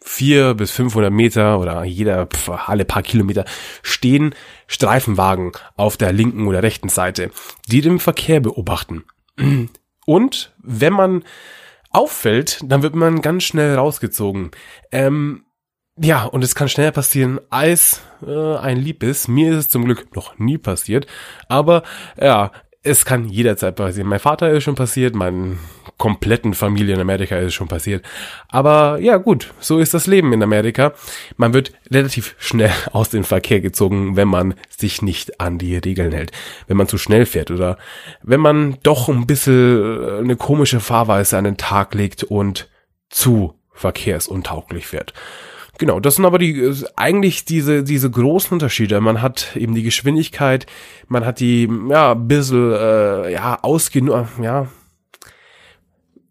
[0.00, 3.44] vier bis 500 Meter oder jeder, pf, alle paar Kilometer
[3.82, 4.34] stehen
[4.66, 7.30] Streifenwagen auf der linken oder rechten Seite,
[7.66, 9.04] die den Verkehr beobachten.
[10.06, 11.24] Und wenn man
[11.90, 14.50] auffällt, dann wird man ganz schnell rausgezogen.
[14.92, 15.44] Ähm,
[16.00, 19.28] ja, und es kann schneller passieren, als äh, ein Lieb ist.
[19.28, 21.06] Mir ist es zum Glück noch nie passiert.
[21.48, 21.82] Aber
[22.20, 24.08] ja, es kann jederzeit passieren.
[24.08, 25.58] Mein Vater ist schon passiert, mein
[25.98, 28.04] kompletten Familie in Amerika ist schon passiert.
[28.48, 30.92] Aber ja, gut, so ist das Leben in Amerika.
[31.36, 36.12] Man wird relativ schnell aus dem Verkehr gezogen, wenn man sich nicht an die Regeln
[36.12, 36.30] hält.
[36.68, 37.78] Wenn man zu schnell fährt oder
[38.22, 42.68] wenn man doch ein bisschen äh, eine komische Fahrweise an den Tag legt und
[43.10, 45.12] zu verkehrsuntauglich fährt.
[45.78, 49.00] Genau, das sind aber die äh, eigentlich diese diese großen Unterschiede.
[49.00, 50.66] Man hat eben die Geschwindigkeit,
[51.06, 54.66] man hat die ja bisschen äh, ja ausgenu ja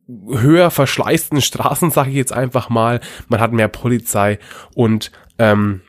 [0.07, 2.99] höher verschleißten Straßen, sage ich jetzt einfach mal.
[3.29, 4.39] Man hat mehr Polizei
[4.75, 5.81] und ähm,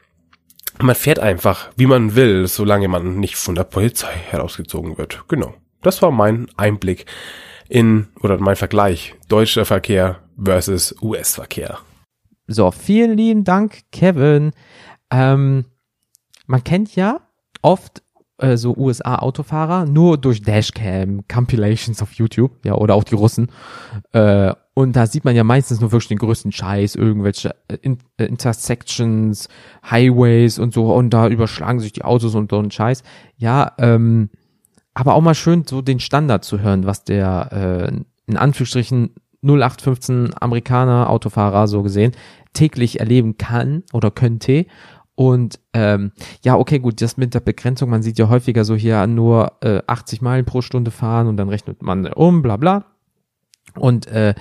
[0.81, 5.25] man fährt einfach, wie man will, solange man nicht von der Polizei herausgezogen wird.
[5.29, 5.55] Genau.
[5.83, 7.07] Das war mein Einblick
[7.69, 11.79] in oder mein Vergleich deutscher Verkehr versus US-Verkehr.
[12.49, 14.53] So, vielen lieben Dank, Kevin.
[15.11, 15.67] Ähm,
[16.47, 17.21] man kennt ja
[17.61, 18.03] oft
[18.39, 23.51] äh, so USA-Autofahrer nur durch Dashcam, Compilations auf YouTube, ja, oder auch die Russen.
[24.13, 27.99] Äh, und da sieht man ja meistens nur wirklich den größten Scheiß, irgendwelche äh, In
[28.17, 29.49] äh, Intersections,
[29.91, 33.03] Highways und so, und da überschlagen sich die Autos und so ein Scheiß.
[33.37, 34.31] Ja, ähm,
[34.95, 39.11] aber auch mal schön so den Standard zu hören, was der äh, in Anführungsstrichen
[39.43, 42.13] 0815 Amerikaner, Autofahrer so gesehen,
[42.53, 44.67] täglich erleben kann oder könnte.
[45.15, 46.13] Und ähm,
[46.45, 49.83] ja, okay, gut, das mit der Begrenzung, man sieht ja häufiger so hier nur äh,
[49.87, 52.85] 80 Meilen pro Stunde fahren und dann rechnet man um, bla bla.
[53.75, 54.35] Und äh,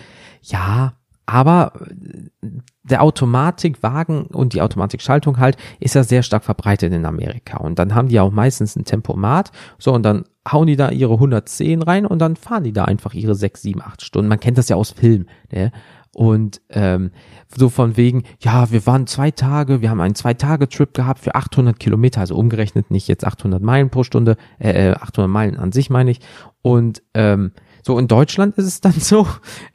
[0.43, 0.93] ja,
[1.27, 2.47] aber äh,
[2.83, 7.57] der Automatikwagen und die Automatikschaltung halt ist ja sehr stark verbreitet in Amerika.
[7.57, 9.51] Und dann haben die auch meistens ein Tempomat.
[9.77, 13.13] So, und dann hauen die da ihre 110 rein und dann fahren die da einfach
[13.13, 14.29] ihre 6, 7, 8 Stunden.
[14.29, 15.27] Man kennt das ja aus Film.
[15.51, 15.73] Ne?
[16.13, 17.11] Und ähm,
[17.55, 21.77] so von wegen, ja, wir waren zwei Tage, wir haben einen Zwei-Tage-Trip gehabt für 800
[21.77, 25.89] Kilometer, also umgerechnet nicht jetzt 800 Meilen pro Stunde, äh, 800 äh, Meilen an sich
[25.89, 26.21] meine ich.
[26.61, 27.51] Und ähm,
[27.85, 29.27] so in Deutschland ist es dann so,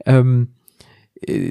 [0.07, 0.62] ähm, äh,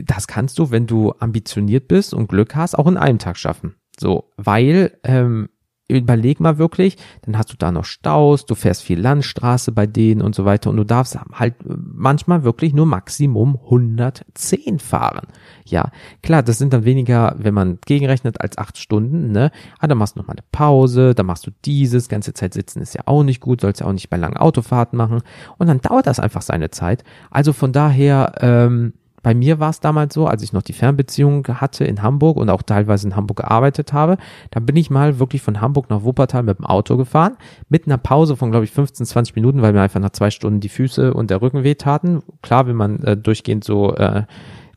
[0.04, 3.76] das kannst du, wenn du ambitioniert bist und Glück hast, auch in einem Tag schaffen.
[4.00, 5.50] So, weil ähm,
[5.98, 10.22] überleg mal wirklich, dann hast du da noch Staus, du fährst viel Landstraße bei denen
[10.22, 15.28] und so weiter und du darfst halt manchmal wirklich nur Maximum 110 fahren.
[15.66, 15.92] Ja,
[16.24, 19.52] klar, das sind dann weniger, wenn man gegenrechnet, als acht Stunden, ne?
[19.80, 22.96] Ah, dann machst du nochmal eine Pause, dann machst du dieses, ganze Zeit sitzen ist
[22.96, 25.22] ja auch nicht gut, sollst ja auch nicht bei langen Autofahrten machen
[25.58, 27.04] und dann dauert das einfach seine Zeit.
[27.30, 28.94] Also von daher, ähm,
[29.24, 32.50] bei mir war es damals so, als ich noch die Fernbeziehung hatte in Hamburg und
[32.50, 34.18] auch teilweise in Hamburg gearbeitet habe,
[34.50, 37.38] da bin ich mal wirklich von Hamburg nach Wuppertal mit dem Auto gefahren,
[37.70, 40.60] mit einer Pause von, glaube ich, 15, 20 Minuten, weil mir einfach nach zwei Stunden
[40.60, 42.22] die Füße und der Rücken weh taten.
[42.42, 44.24] Klar, wenn man äh, durchgehend so äh,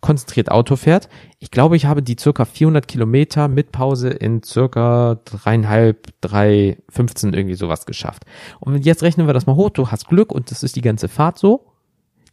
[0.05, 1.09] konzentriert Auto fährt.
[1.38, 7.32] Ich glaube, ich habe die circa 400 Kilometer mit Pause in circa dreieinhalb, drei, 15
[7.32, 8.26] irgendwie sowas geschafft.
[8.61, 9.70] Und jetzt rechnen wir das mal hoch.
[9.70, 11.72] Du hast Glück und das ist die ganze Fahrt so.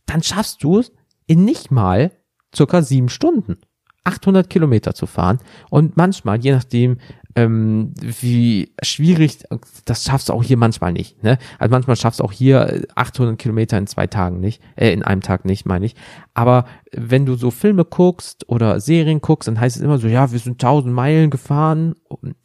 [0.05, 0.91] Dann schaffst du es
[1.31, 2.11] in nicht mal
[2.53, 3.57] circa sieben Stunden
[4.03, 6.97] 800 Kilometer zu fahren und manchmal, je nachdem,
[7.35, 9.43] ähm, wie schwierig,
[9.85, 11.23] das schaffst du auch hier manchmal nicht.
[11.23, 11.37] Ne?
[11.57, 15.21] Also manchmal schaffst du auch hier 800 Kilometer in zwei Tagen nicht, äh, in einem
[15.21, 15.95] Tag nicht, meine ich.
[16.33, 20.33] Aber wenn du so Filme guckst oder Serien guckst, dann heißt es immer so, ja,
[20.33, 21.95] wir sind 1000 Meilen gefahren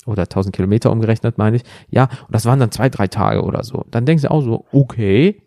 [0.05, 1.63] oder 1000 Kilometer umgerechnet, meine ich.
[1.89, 3.85] Ja, und das waren dann zwei, drei Tage oder so.
[3.91, 5.46] Dann denkst du auch so, okay, äh,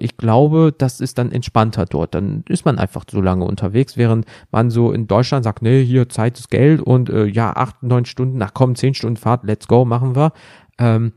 [0.00, 2.14] ich glaube, das ist dann entspannter dort.
[2.14, 6.08] Dann ist man einfach so lange unterwegs, während man so in Deutschland sagt, nee, hier
[6.08, 9.68] Zeit ist Geld und äh, ja, acht, neun Stunden, nach komm, zehn Stunden Fahrt, let's
[9.68, 10.32] go, machen wir.
[10.78, 11.12] Ähm,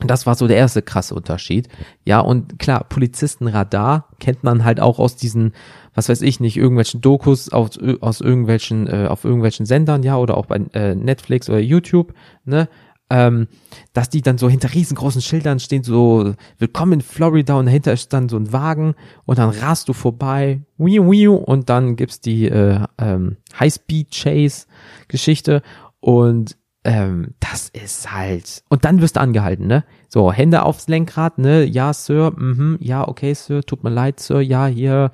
[0.00, 1.68] das war so der erste krasse Unterschied.
[2.04, 5.52] Ja, und klar, Polizistenradar kennt man halt auch aus diesen,
[5.94, 10.36] was weiß ich nicht, irgendwelchen Dokus aus, aus irgendwelchen, äh, auf irgendwelchen Sendern, ja, oder
[10.36, 12.12] auch bei äh, Netflix oder YouTube,
[12.44, 12.68] ne?
[13.08, 13.46] Ähm,
[13.92, 18.12] dass die dann so hinter riesengroßen Schildern stehen, so Willkommen in Florida und dahinter ist
[18.12, 22.48] dann so ein Wagen und dann rast du vorbei, wiu, wiu, und dann gibt's die
[22.48, 25.62] äh, ähm, High-Speed-Chase-Geschichte
[26.00, 28.62] und ähm, das ist halt.
[28.68, 29.84] Und dann wirst du angehalten, ne?
[30.08, 31.64] So, Hände aufs Lenkrad, ne?
[31.64, 35.10] Ja, Sir, mhm, ja, okay, Sir, tut mir leid, Sir, ja, hier,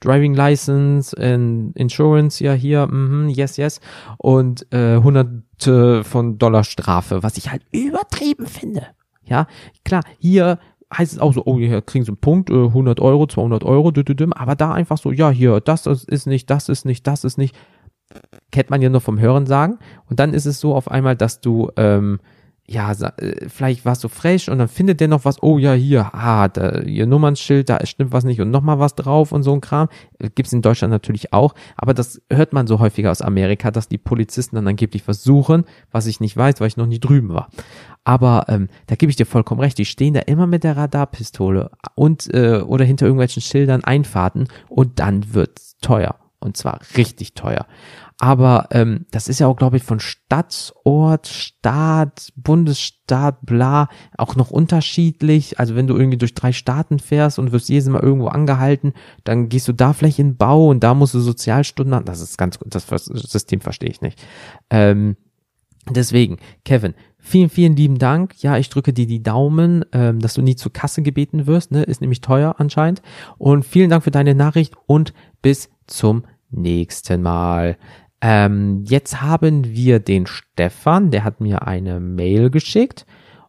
[0.00, 3.80] Driving License, in Insurance, ja, hier, mhm, yes, yes.
[4.18, 8.86] Und äh, hunderte von Dollar Strafe, was ich halt übertrieben finde.
[9.24, 9.46] Ja,
[9.84, 10.58] klar, hier
[10.96, 13.92] heißt es auch so, oh, hier kriegen sie einen Punkt, 100 äh, Euro, 200 Euro,
[14.36, 17.56] aber da einfach so, ja, hier, das ist nicht, das ist nicht, das ist nicht
[18.50, 19.78] kennt man ja nur vom Hören sagen.
[20.08, 22.20] Und dann ist es so auf einmal, dass du, ähm,
[22.68, 26.14] ja, äh, vielleicht warst du fresh und dann findet der noch was, oh ja, hier,
[26.14, 29.60] ah, da, ihr Nummernschild, da stimmt was nicht und nochmal was drauf und so ein
[29.60, 29.88] Kram.
[30.18, 33.88] Äh, gibt's in Deutschland natürlich auch, aber das hört man so häufiger aus Amerika, dass
[33.88, 37.48] die Polizisten dann angeblich versuchen, was ich nicht weiß, weil ich noch nie drüben war.
[38.04, 41.70] Aber ähm, da gebe ich dir vollkommen recht, die stehen da immer mit der Radarpistole
[41.94, 46.16] und äh, oder hinter irgendwelchen Schildern Einfahrten und dann wird's teuer.
[46.38, 47.66] Und zwar richtig teuer.
[48.18, 54.36] Aber ähm, das ist ja auch, glaube ich, von Stadt, Ort, Staat, Bundesstaat, bla, auch
[54.36, 55.58] noch unterschiedlich.
[55.58, 59.48] Also wenn du irgendwie durch drei Staaten fährst und wirst jedes Mal irgendwo angehalten, dann
[59.48, 62.06] gehst du da vielleicht in Bau und da musst du Sozialstunden haben.
[62.06, 64.22] Das ist ganz, das System verstehe ich nicht.
[64.70, 65.16] Ähm,
[65.90, 66.94] deswegen, Kevin,
[67.26, 68.40] Vielen, vielen lieben Dank.
[68.40, 71.72] Ja, ich drücke dir die Daumen, ähm, dass du nie zur Kasse gebeten wirst.
[71.72, 71.82] Ne?
[71.82, 73.02] Ist nämlich teuer anscheinend.
[73.36, 75.12] Und vielen Dank für deine Nachricht und
[75.42, 77.76] bis zum nächsten Mal.
[78.20, 83.06] Ähm, jetzt haben wir den Stefan, der hat mir eine Mail geschickt.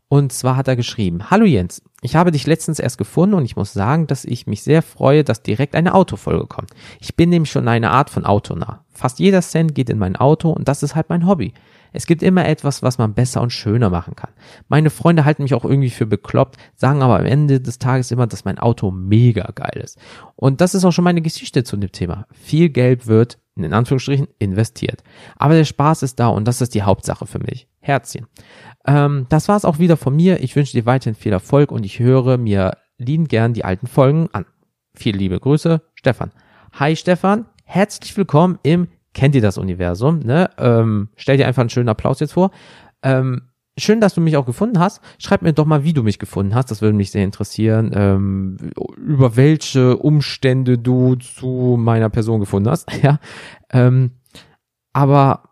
[0.09, 3.57] Und zwar hat er geschrieben, Hallo Jens, ich habe dich letztens erst gefunden und ich
[3.57, 6.71] muss sagen, dass ich mich sehr freue, dass direkt eine Autofolge kommt.
[7.01, 8.85] Ich bin nämlich schon eine Art von Autonah.
[8.89, 11.53] Fast jeder Cent geht in mein Auto und das ist halt mein Hobby.
[11.93, 14.31] Es gibt immer etwas, was man besser und schöner machen kann.
[14.67, 18.27] Meine Freunde halten mich auch irgendwie für bekloppt, sagen aber am Ende des Tages immer,
[18.27, 19.97] dass mein Auto mega geil ist.
[20.35, 22.27] Und das ist auch schon meine Geschichte zu dem Thema.
[22.31, 25.03] Viel Geld wird, in Anführungsstrichen, investiert.
[25.37, 27.67] Aber der Spaß ist da und das ist die Hauptsache für mich.
[27.79, 28.27] Herzchen.
[28.85, 30.41] Ähm, das war's auch wieder von mir.
[30.41, 34.29] Ich wünsche dir weiterhin viel Erfolg und ich höre mir lieben gern die alten Folgen
[34.33, 34.45] an.
[34.93, 36.31] Viele liebe Grüße, Stefan.
[36.73, 38.87] Hi Stefan, herzlich willkommen im
[39.17, 40.49] kennt ihr das Universum, ne?
[40.59, 42.51] Ähm, stell dir einfach einen schönen Applaus jetzt vor.
[43.01, 43.41] Ähm,
[43.75, 45.01] schön, dass du mich auch gefunden hast.
[45.17, 46.69] Schreib mir doch mal, wie du mich gefunden hast.
[46.69, 47.91] Das würde mich sehr interessieren.
[47.95, 48.57] Ähm,
[48.95, 52.87] über welche Umstände du zu meiner Person gefunden hast.
[53.01, 53.19] Ja.
[53.71, 54.11] Ähm,
[54.93, 55.49] aber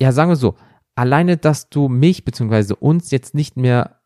[0.00, 0.54] ja, sagen wir so,
[0.94, 4.00] alleine, dass du mich beziehungsweise uns jetzt nicht mehr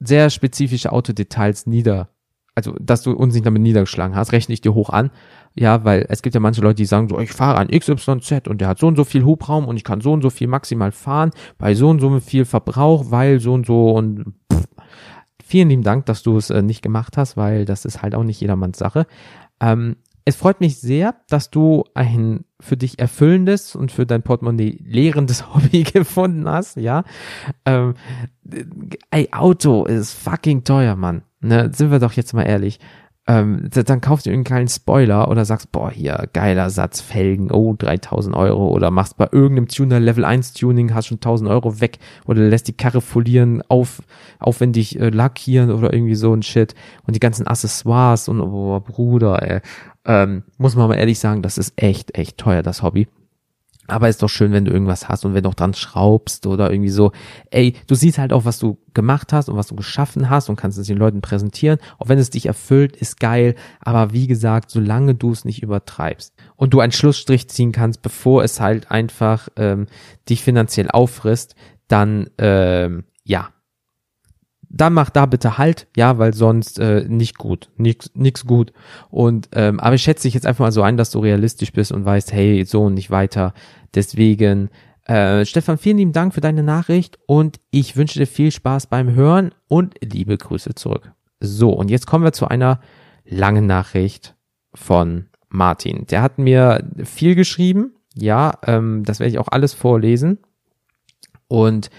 [0.00, 2.08] sehr spezifische Autodetails nieder,
[2.56, 5.10] also dass du uns nicht damit niedergeschlagen hast, rechne ich dir hoch an.
[5.54, 8.60] Ja, weil es gibt ja manche Leute, die sagen so, ich fahre an XYZ und
[8.60, 10.90] der hat so und so viel Hubraum und ich kann so und so viel maximal
[10.90, 14.66] fahren, bei so und so viel Verbrauch, weil so und so und pff.
[15.44, 18.24] vielen lieben Dank, dass du es äh, nicht gemacht hast, weil das ist halt auch
[18.24, 19.06] nicht jedermanns Sache.
[19.60, 19.96] Ähm,
[20.26, 25.46] es freut mich sehr, dass du ein für dich erfüllendes und für dein Portemonnaie lehrendes
[25.54, 27.04] Hobby gefunden hast, ja.
[27.64, 27.94] Ähm,
[29.10, 31.22] ey, Auto ist fucking teuer, Mann.
[31.40, 32.80] Ne, sind wir doch jetzt mal ehrlich
[33.28, 37.74] ähm, dann kaufst du irgendeinen kleinen Spoiler oder sagst, boah, hier, geiler Satz, Felgen, oh,
[37.76, 38.68] 3000 Euro.
[38.68, 41.98] Oder machst bei irgendeinem Tuner Level 1 Tuning, hast schon 1000 Euro weg.
[42.26, 44.00] Oder lässt die Karre folieren, auf,
[44.38, 46.74] aufwendig äh, lackieren oder irgendwie so ein Shit.
[47.04, 49.60] Und die ganzen Accessoires und, oh, Bruder, ey,
[50.04, 53.08] ähm, muss man mal ehrlich sagen, das ist echt, echt teuer, das Hobby.
[53.88, 56.70] Aber ist doch schön, wenn du irgendwas hast und wenn du auch dran schraubst oder
[56.70, 57.12] irgendwie so.
[57.50, 60.56] Ey, du siehst halt auch, was du gemacht hast und was du geschaffen hast und
[60.56, 61.78] kannst es den Leuten präsentieren.
[61.98, 63.54] Auch wenn es dich erfüllt, ist geil.
[63.80, 68.42] Aber wie gesagt, solange du es nicht übertreibst und du einen Schlussstrich ziehen kannst, bevor
[68.42, 69.86] es halt einfach ähm,
[70.28, 71.54] dich finanziell auffrisst,
[71.88, 73.50] dann ähm, ja,
[74.80, 78.72] dann mach da bitte halt, ja, weil sonst äh, nicht gut, nix, nix gut.
[79.10, 81.92] Und ähm, aber ich schätze dich jetzt einfach mal so ein, dass du realistisch bist
[81.92, 83.54] und weißt, hey, so und nicht weiter.
[83.94, 84.70] Deswegen,
[85.04, 89.14] äh, Stefan, vielen lieben Dank für deine Nachricht und ich wünsche dir viel Spaß beim
[89.14, 91.12] Hören und liebe Grüße zurück.
[91.40, 92.80] So, und jetzt kommen wir zu einer
[93.24, 94.34] langen Nachricht
[94.74, 96.06] von Martin.
[96.06, 100.38] Der hat mir viel geschrieben, ja, ähm, das werde ich auch alles vorlesen.
[101.48, 101.90] Und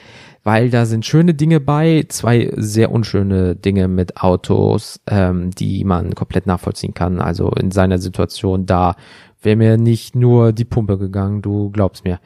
[0.47, 6.15] weil da sind schöne Dinge bei, zwei sehr unschöne Dinge mit Autos, ähm, die man
[6.15, 7.19] komplett nachvollziehen kann.
[7.19, 8.95] Also in seiner Situation da
[9.41, 12.21] wäre mir nicht nur die Pumpe gegangen, du glaubst mir.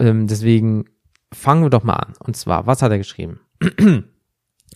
[0.00, 0.86] Ähm, deswegen
[1.32, 2.14] fangen wir doch mal an.
[2.18, 3.38] Und zwar, was hat er geschrieben?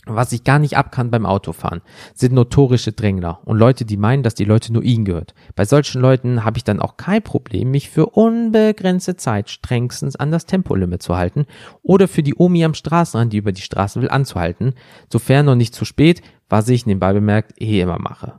[0.07, 1.81] Was ich gar nicht ab kann beim Autofahren,
[2.13, 5.33] sind notorische Drängler und Leute, die meinen, dass die Leute nur ihnen gehört.
[5.55, 10.31] Bei solchen Leuten habe ich dann auch kein Problem, mich für unbegrenzte Zeit strengstens an
[10.31, 11.45] das Tempolimit zu halten
[11.81, 14.75] oder für die Omi am Straßenrand, die über die Straße will, anzuhalten,
[15.11, 18.33] sofern noch nicht zu spät, was ich nebenbei bemerkt eh immer mache.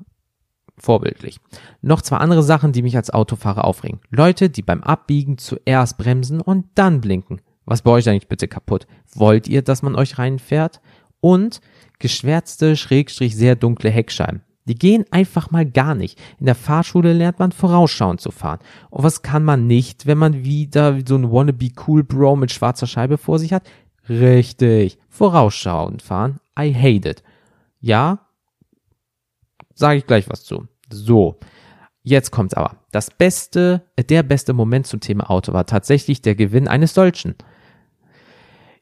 [0.79, 1.41] Vorbildlich.
[1.81, 4.01] Noch zwei andere Sachen, die mich als Autofahrer aufregen.
[4.11, 7.41] Leute, die beim Abbiegen zuerst bremsen und dann blinken.
[7.64, 8.87] Was bei euch eigentlich bitte kaputt?
[9.14, 10.81] Wollt ihr, dass man euch reinfährt?
[11.27, 11.61] Und
[11.99, 14.43] geschwärzte, schrägstrich sehr dunkle Heckscheiben.
[14.66, 16.20] Die gehen einfach mal gar nicht.
[16.39, 18.61] In der Fahrschule lernt man vorausschauend zu fahren.
[18.91, 22.87] Und was kann man nicht, wenn man wieder so ein wannabe cool Bro mit schwarzer
[22.87, 23.68] Scheibe vor sich hat?
[24.09, 26.39] Richtig, vorausschauend fahren.
[26.57, 27.24] I hate it.
[27.81, 28.20] Ja,
[29.74, 30.68] sage ich gleich was zu.
[30.91, 31.41] So,
[32.05, 32.77] jetzt kommt's aber.
[32.93, 37.35] Das beste, äh, der beste Moment zum Thema Auto war tatsächlich der Gewinn eines solchen.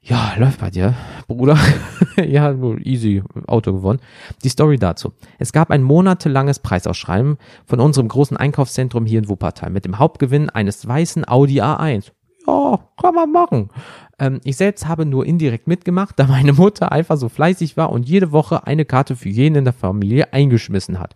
[0.06, 0.94] Ja, läuft bei dir,
[1.28, 1.58] Bruder.
[2.22, 4.00] ja, easy Auto gewonnen.
[4.42, 5.14] Die Story dazu.
[5.38, 10.50] Es gab ein monatelanges Preisausschreiben von unserem großen Einkaufszentrum hier in Wuppertal mit dem Hauptgewinn
[10.50, 12.12] eines weißen Audi A1.
[12.46, 13.70] Ja, kann man machen.
[14.18, 18.06] Ähm, ich selbst habe nur indirekt mitgemacht, da meine Mutter einfach so fleißig war und
[18.06, 21.14] jede Woche eine Karte für jeden in der Familie eingeschmissen hat.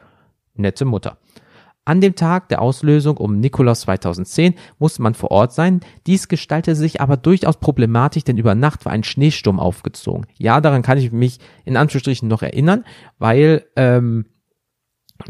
[0.55, 1.19] Nette Mutter.
[1.89, 5.81] An dem Tag der Auslösung um Nikolaus 2010 musste man vor Ort sein.
[6.07, 10.27] Dies gestaltete sich aber durchaus problematisch, denn über Nacht war ein Schneesturm aufgezogen.
[10.37, 12.85] Ja, daran kann ich mich in Anführungsstrichen noch erinnern,
[13.19, 14.27] weil ähm,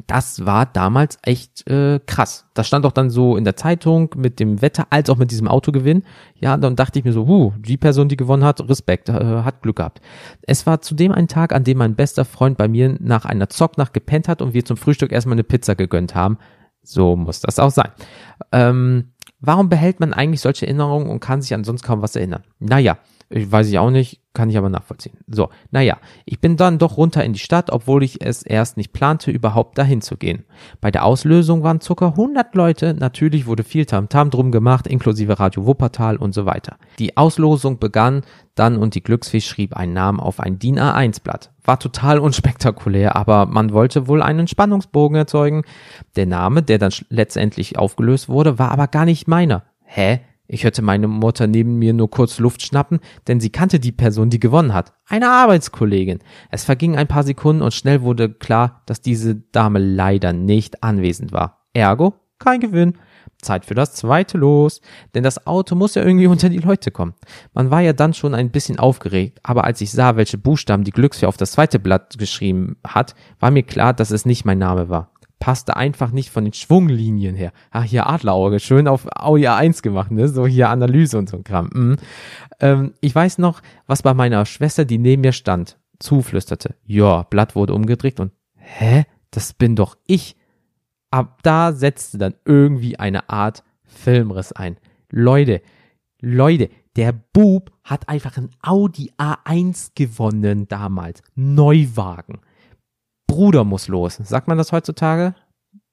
[0.06, 2.46] das war damals echt äh, krass.
[2.54, 5.48] Das stand auch dann so in der Zeitung mit dem Wetter als auch mit diesem
[5.48, 6.02] Autogewinn.
[6.34, 9.62] Ja, dann dachte ich mir so, huh, die Person, die gewonnen hat, Respekt, äh, hat
[9.62, 10.00] Glück gehabt.
[10.42, 13.94] Es war zudem ein Tag, an dem mein bester Freund bei mir nach einer Zocknacht
[13.94, 16.38] gepennt hat und wir zum Frühstück erstmal eine Pizza gegönnt haben.
[16.82, 17.90] So muss das auch sein.
[18.52, 22.42] Ähm, warum behält man eigentlich solche Erinnerungen und kann sich an sonst kaum was erinnern?
[22.58, 22.98] Naja,
[23.30, 25.18] ich weiß ich auch nicht, kann ich aber nachvollziehen.
[25.26, 28.92] So, naja, ich bin dann doch runter in die Stadt, obwohl ich es erst nicht
[28.92, 30.44] plante, überhaupt dahin zu gehen.
[30.80, 35.38] Bei der Auslösung waren circa 100 Leute, natürlich wurde viel Tamtam -Tam drum gemacht, inklusive
[35.38, 36.78] Radio Wuppertal und so weiter.
[36.98, 38.22] Die Auslosung begann
[38.54, 41.52] dann und die Glücksfee schrieb einen Namen auf ein DIN A1-Blatt.
[41.64, 45.64] War total unspektakulär, aber man wollte wohl einen Spannungsbogen erzeugen.
[46.16, 49.64] Der Name, der dann letztendlich aufgelöst wurde, war aber gar nicht meiner.
[49.84, 50.20] Hä?
[50.50, 54.30] Ich hörte meine Mutter neben mir nur kurz Luft schnappen, denn sie kannte die Person,
[54.30, 54.94] die gewonnen hat.
[55.06, 56.20] Eine Arbeitskollegin.
[56.50, 61.32] Es vergingen ein paar Sekunden und schnell wurde klar, dass diese Dame leider nicht anwesend
[61.32, 61.66] war.
[61.74, 62.94] Ergo, kein Gewinn.
[63.42, 64.80] Zeit für das zweite los,
[65.14, 67.14] denn das Auto muss ja irgendwie unter die Leute kommen.
[67.52, 70.90] Man war ja dann schon ein bisschen aufgeregt, aber als ich sah, welche Buchstaben die
[70.90, 74.88] Glücksfee auf das zweite Blatt geschrieben hat, war mir klar, dass es nicht mein Name
[74.88, 77.52] war passte einfach nicht von den Schwunglinien her.
[77.70, 80.28] Ach, hier Adlerauge, schön auf Audi A1 gemacht, ne?
[80.28, 81.70] So hier Analyse und so ein Kram.
[81.72, 81.96] Mhm.
[82.60, 86.74] Ähm, ich weiß noch, was bei meiner Schwester, die neben mir stand, zuflüsterte.
[86.84, 89.04] Ja, Blatt wurde umgedreht und, hä?
[89.30, 90.36] Das bin doch ich.
[91.10, 94.76] Ab da setzte dann irgendwie eine Art Filmriss ein.
[95.10, 95.62] Leute,
[96.20, 101.22] Leute, der Bub hat einfach ein Audi A1 gewonnen damals.
[101.34, 102.40] Neuwagen.
[103.28, 104.16] Bruder muss los.
[104.16, 105.34] Sagt man das heutzutage?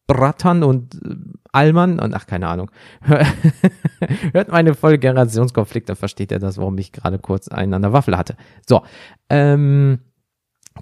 [0.07, 1.15] Brattern und äh,
[1.51, 2.71] Allmann und ach, keine Ahnung.
[4.33, 7.93] Hört meine Folge Generationskonflikt, dann versteht er das, warum ich gerade kurz einen an der
[7.93, 8.35] Waffel hatte.
[8.67, 8.83] So,
[9.29, 9.99] ähm,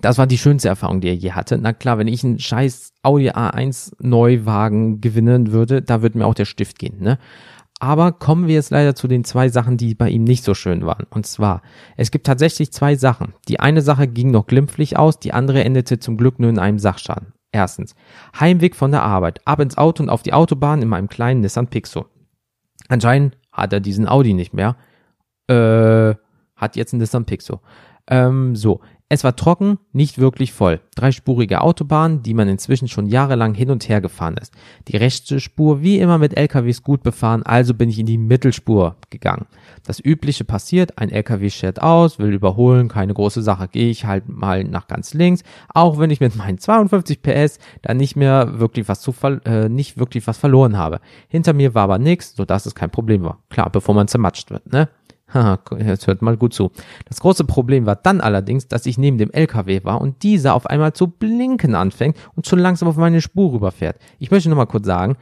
[0.02, 1.58] das war die schönste Erfahrung, die er je hatte.
[1.58, 6.34] Na klar, wenn ich einen scheiß Audi A1 Neuwagen gewinnen würde, da würde mir auch
[6.34, 7.20] der Stift gehen, ne?
[7.84, 10.86] Aber kommen wir jetzt leider zu den zwei Sachen, die bei ihm nicht so schön
[10.86, 11.06] waren.
[11.10, 11.62] Und zwar,
[11.98, 13.34] es gibt tatsächlich zwei Sachen.
[13.50, 16.80] Die eine Sache ging noch glimpflich aus, die andere endete zum Glück nur in einem
[16.80, 17.34] Sachschaden.
[17.52, 17.94] Erstens,
[18.40, 21.68] Heimweg von der Arbeit, ab ins Auto und auf die Autobahn in meinem kleinen Nissan
[21.68, 22.06] Pixo.
[22.88, 24.78] Anscheinend hat er diesen Audi nicht mehr.
[25.50, 26.16] Äh,
[26.56, 27.60] hat jetzt einen Nissan Pixo.
[28.08, 28.80] Ähm, so,
[29.10, 30.80] es war trocken, nicht wirklich voll.
[30.96, 34.54] Dreispurige Autobahn, die man inzwischen schon jahrelang hin und her gefahren ist.
[34.88, 38.96] Die rechte Spur wie immer mit LKWs gut befahren, also bin ich in die Mittelspur
[39.12, 39.46] gegangen.
[39.86, 44.30] Das übliche passiert, ein LKW schert aus, will überholen, keine große Sache, gehe ich halt
[44.30, 45.44] mal nach ganz links,
[45.74, 49.14] auch wenn ich mit meinen 52 PS da nicht mehr wirklich was zu
[49.46, 51.00] äh, nicht wirklich was verloren habe.
[51.28, 53.44] Hinter mir war aber nichts, sodass es kein Problem war.
[53.50, 54.90] Klar, bevor man zermatscht wird, ne?
[55.34, 56.72] Haha, jetzt hört mal gut zu.
[57.06, 60.68] Das große Problem war dann allerdings, dass ich neben dem LKW war und dieser auf
[60.68, 63.98] einmal zu blinken anfängt und schon langsam auf meine Spur rüberfährt.
[64.20, 65.18] Ich möchte nochmal kurz sagen,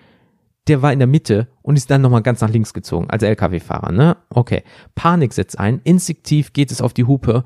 [0.67, 3.91] der war in der Mitte und ist dann nochmal ganz nach links gezogen, als LKW-Fahrer,
[3.91, 4.17] ne?
[4.29, 4.63] Okay.
[4.95, 7.43] Panik setzt ein, instinktiv geht es auf die Hupe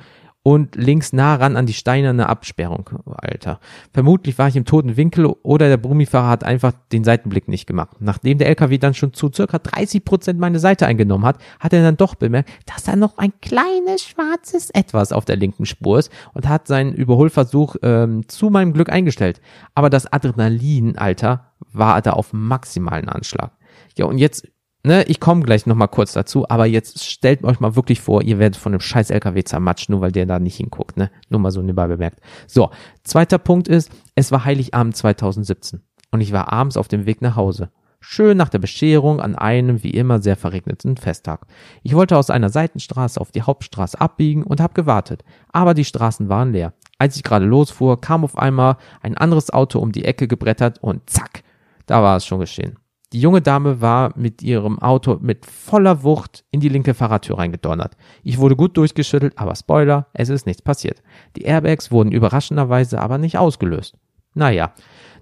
[0.47, 2.87] und links nah ran an die steinerne Absperrung,
[3.17, 3.59] Alter.
[3.91, 7.97] Vermutlich war ich im toten Winkel oder der Brummifahrer hat einfach den Seitenblick nicht gemacht.
[7.99, 11.81] Nachdem der LKW dann schon zu circa 30 Prozent meine Seite eingenommen hat, hat er
[11.81, 16.11] dann doch bemerkt, dass da noch ein kleines schwarzes Etwas auf der linken Spur ist
[16.35, 19.41] und hat seinen Überholversuch ähm, zu meinem Glück eingestellt.
[19.73, 23.51] Aber das Adrenalin, Alter, war da auf maximalen Anschlag.
[23.97, 24.47] Ja, und jetzt
[24.85, 28.39] ne, ich komme gleich nochmal kurz dazu, aber jetzt stellt euch mal wirklich vor, ihr
[28.39, 31.11] werdet von einem scheiß LKW zermatscht, nur weil der da nicht hinguckt, ne?
[31.29, 32.19] Nur mal so nebenbei bemerkt.
[32.47, 32.69] So,
[33.03, 35.81] zweiter Punkt ist, es war Heiligabend 2017
[36.11, 37.71] und ich war abends auf dem Weg nach Hause.
[37.99, 41.47] Schön nach der Bescherung an einem wie immer sehr verregneten Festtag.
[41.81, 46.29] Ich wollte aus einer Seitenstraße auf die Hauptstraße abbiegen und habe gewartet, aber die Straßen
[46.29, 46.73] waren leer.
[46.99, 51.09] Als ich gerade losfuhr, kam auf einmal ein anderes Auto um die Ecke gebrettert und
[51.09, 51.43] zack,
[51.87, 52.77] da war es schon geschehen.
[53.15, 57.95] Die junge Dame war mit ihrem Auto mit voller Wucht in die linke Fahrradtür reingedonnert.
[58.23, 61.01] Ich wurde gut durchgeschüttelt, aber Spoiler, es ist nichts passiert.
[61.37, 63.95] Die Airbags wurden überraschenderweise aber nicht ausgelöst.
[64.33, 64.73] Naja,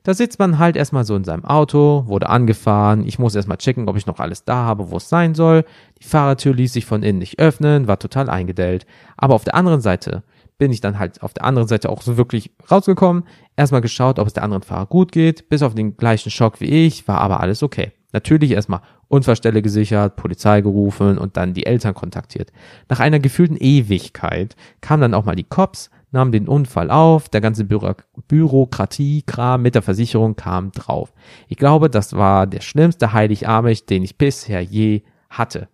[0.02, 3.88] da sitzt man halt erstmal so in seinem Auto, wurde angefahren, ich muss erstmal checken,
[3.88, 5.64] ob ich noch alles da habe, wo es sein soll.
[6.02, 8.88] Die Fahrradtür ließ sich von innen nicht öffnen, war total eingedellt.
[9.18, 10.24] Aber auf der anderen Seite
[10.58, 13.24] bin ich dann halt auf der anderen Seite auch so wirklich rausgekommen.
[13.56, 15.50] Erstmal geschaut, ob es der anderen Fahrer gut geht.
[15.50, 17.92] Bis auf den gleichen Schock wie ich, war aber alles okay.
[18.14, 22.52] Natürlich erstmal Unfallstelle gesichert, Polizei gerufen und dann die Eltern kontaktiert.
[22.90, 27.42] Nach einer gefühlten Ewigkeit kamen dann auch mal die Cops, nahmen den Unfall auf, der
[27.42, 27.94] ganze Büro
[28.28, 31.12] Bürokratiekram mit der Versicherung kam drauf.
[31.48, 35.68] Ich glaube, das war der schlimmste Heiligabend, den ich bisher je hatte.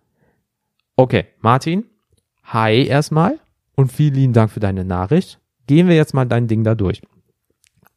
[0.96, 1.84] Okay, Martin,
[2.44, 3.38] hi erstmal
[3.80, 5.40] und vielen lieben Dank für deine Nachricht.
[5.66, 7.02] Gehen wir jetzt mal dein Ding da durch.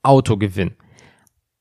[0.01, 0.71] Autogewinn.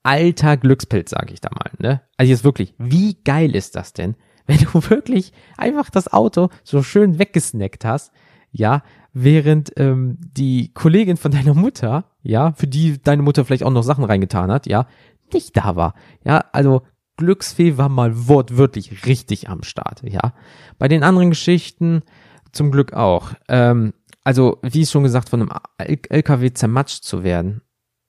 [0.03, 1.71] Alter Glückspilz, sage ich da mal.
[1.79, 2.03] Ne?
[2.17, 4.17] Also jetzt wirklich, wie geil ist das denn,
[4.47, 8.13] wenn du wirklich einfach das Auto so schön weggesnackt hast,
[8.51, 13.71] ja, während ähm, die Kollegin von deiner Mutter, ja, für die deine Mutter vielleicht auch
[13.71, 14.87] noch Sachen reingetan hat, ja,
[15.33, 15.95] nicht da war.
[16.25, 16.83] Ja, also
[17.17, 20.35] Glücksfee war mal wortwörtlich richtig am Start, ja.
[20.79, 22.03] Bei den anderen Geschichten
[22.53, 23.31] zum Glück auch.
[23.49, 23.95] Ähm,
[24.25, 27.63] also wie schon gesagt, von einem LKW zermatscht zu werden,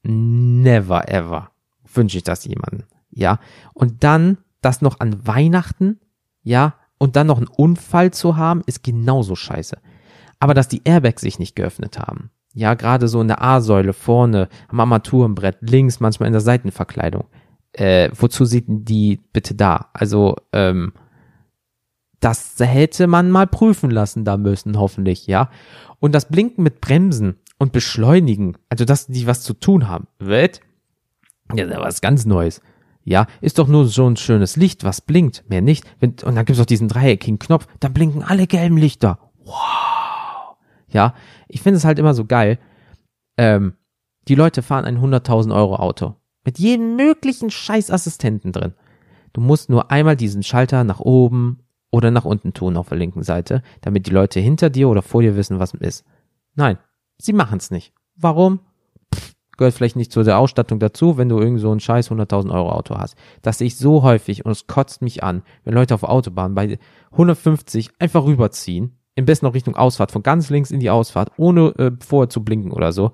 [0.03, 1.51] never ever
[1.93, 2.87] wünsche ich das jemandem.
[3.11, 3.39] Ja.
[3.73, 5.99] Und dann das noch an Weihnachten,
[6.41, 9.77] ja, und dann noch einen Unfall zu haben, ist genauso scheiße.
[10.39, 14.47] Aber dass die Airbags sich nicht geöffnet haben, ja, gerade so in der A-Säule vorne,
[14.67, 17.25] am Armaturenbrett, links, manchmal in der Seitenverkleidung,
[17.73, 19.89] äh, wozu sieht die bitte da?
[19.93, 20.93] Also, ähm,
[22.23, 25.49] das hätte man mal prüfen lassen da müssen, hoffentlich, ja.
[25.99, 30.61] Und das Blinken mit Bremsen und Beschleunigen, also dass die was zu tun haben, wird,
[31.53, 32.61] ja, was ganz Neues.
[33.03, 35.83] Ja, ist doch nur so ein schönes Licht, was blinkt, mehr nicht.
[36.01, 39.19] Und dann gibt's auch diesen dreieckigen Knopf, da blinken alle gelben Lichter.
[39.43, 40.55] Wow.
[40.87, 41.13] Ja,
[41.49, 42.59] ich finde es halt immer so geil.
[43.37, 43.73] Ähm,
[44.29, 46.15] die Leute fahren ein 100.000 Euro Auto.
[46.45, 48.73] Mit jedem möglichen Scheißassistenten drin.
[49.33, 51.62] Du musst nur einmal diesen Schalter nach oben
[51.93, 55.21] oder nach unten tun auf der linken Seite, damit die Leute hinter dir oder vor
[55.21, 56.03] dir wissen, was ist.
[56.55, 56.79] Nein,
[57.19, 57.93] sie machen es nicht.
[58.15, 58.61] Warum?
[59.13, 62.51] Pff, gehört vielleicht nicht zu der Ausstattung dazu, wenn du irgend so ein scheiß 100.000
[62.51, 63.15] Euro Auto hast.
[63.43, 66.79] Das sehe ich so häufig und es kotzt mich an, wenn Leute auf Autobahn bei
[67.11, 71.75] 150 einfach rüberziehen, im besten noch Richtung Ausfahrt, von ganz links in die Ausfahrt, ohne
[71.77, 73.11] äh, vorher zu blinken oder so.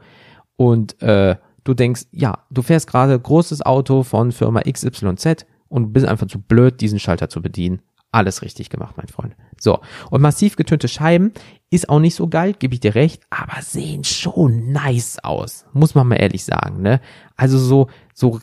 [0.56, 6.06] Und äh, du denkst, ja, du fährst gerade großes Auto von Firma XYZ und bist
[6.06, 7.82] einfach zu blöd, diesen Schalter zu bedienen.
[8.12, 9.36] Alles richtig gemacht, mein Freund.
[9.60, 9.80] So.
[10.10, 11.32] Und massiv getönte Scheiben
[11.70, 15.66] ist auch nicht so geil, gebe ich dir recht, aber sehen schon nice aus.
[15.74, 17.02] Muss man mal ehrlich sagen, ne?
[17.36, 18.40] Also so, so,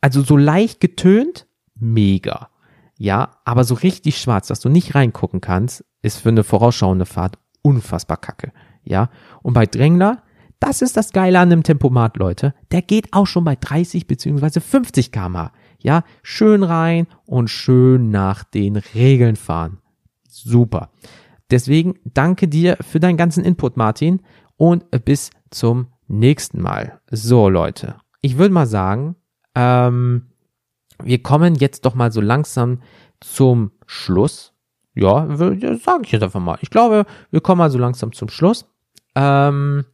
[0.00, 2.48] also so leicht getönt, mega.
[2.98, 7.38] Ja, aber so richtig schwarz, dass du nicht reingucken kannst, ist für eine vorausschauende Fahrt
[7.62, 8.52] unfassbar kacke.
[8.82, 9.10] Ja.
[9.42, 10.22] Und bei Drängler,
[10.58, 12.54] das ist das Geile an einem Tempomat, Leute.
[12.70, 15.52] Der geht auch schon bei 30 beziehungsweise 50 km/h.
[15.82, 19.78] Ja, schön rein und schön nach den Regeln fahren.
[20.28, 20.90] Super.
[21.50, 24.22] Deswegen danke dir für deinen ganzen Input, Martin,
[24.56, 27.00] und bis zum nächsten Mal.
[27.10, 29.16] So, Leute, ich würde mal sagen,
[29.54, 30.28] ähm,
[31.02, 32.80] wir kommen jetzt doch mal so langsam
[33.20, 34.54] zum Schluss.
[34.94, 36.58] Ja, sage ich jetzt einfach mal.
[36.60, 38.66] Ich glaube, wir kommen mal so langsam zum Schluss.
[39.14, 39.84] Ähm,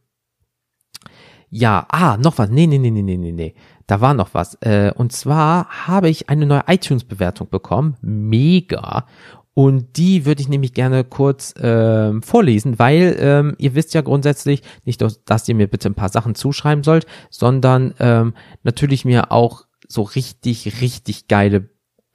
[1.49, 2.49] ja, ah, noch was.
[2.49, 3.55] Nee, nee, nee, nee, nee, nee, nee.
[3.89, 4.53] Da war noch was.
[4.61, 7.97] Äh, und zwar habe ich eine neue iTunes-Bewertung bekommen.
[8.01, 9.07] Mega.
[9.55, 14.61] Und die würde ich nämlich gerne kurz ähm, vorlesen, weil ähm, ihr wisst ja grundsätzlich
[14.85, 19.65] nicht, dass ihr mir bitte ein paar Sachen zuschreiben sollt, sondern ähm, natürlich mir auch
[19.87, 21.67] so richtig, richtig geile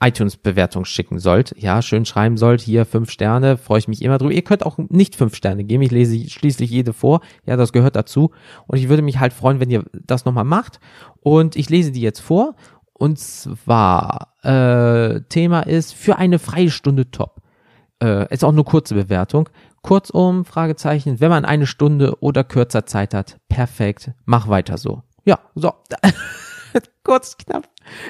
[0.05, 1.55] iTunes-Bewertung schicken sollt.
[1.57, 2.61] Ja, schön schreiben sollt.
[2.61, 4.33] Hier fünf Sterne, freue ich mich immer drüber.
[4.33, 5.83] Ihr könnt auch nicht fünf Sterne geben.
[5.83, 7.21] Ich lese schließlich jede vor.
[7.47, 8.31] Ja, das gehört dazu.
[8.67, 10.81] Und ich würde mich halt freuen, wenn ihr das nochmal macht.
[11.21, 12.55] Und ich lese die jetzt vor.
[12.93, 17.43] Und zwar, äh, Thema ist für eine freie Stunde top.
[18.03, 19.49] Äh, ist auch nur kurze Bewertung.
[19.83, 25.03] Kurzum, Fragezeichen, wenn man eine Stunde oder kürzer Zeit hat, perfekt, mach weiter so.
[25.25, 25.73] Ja, so.
[27.05, 27.69] Kurz, knapp.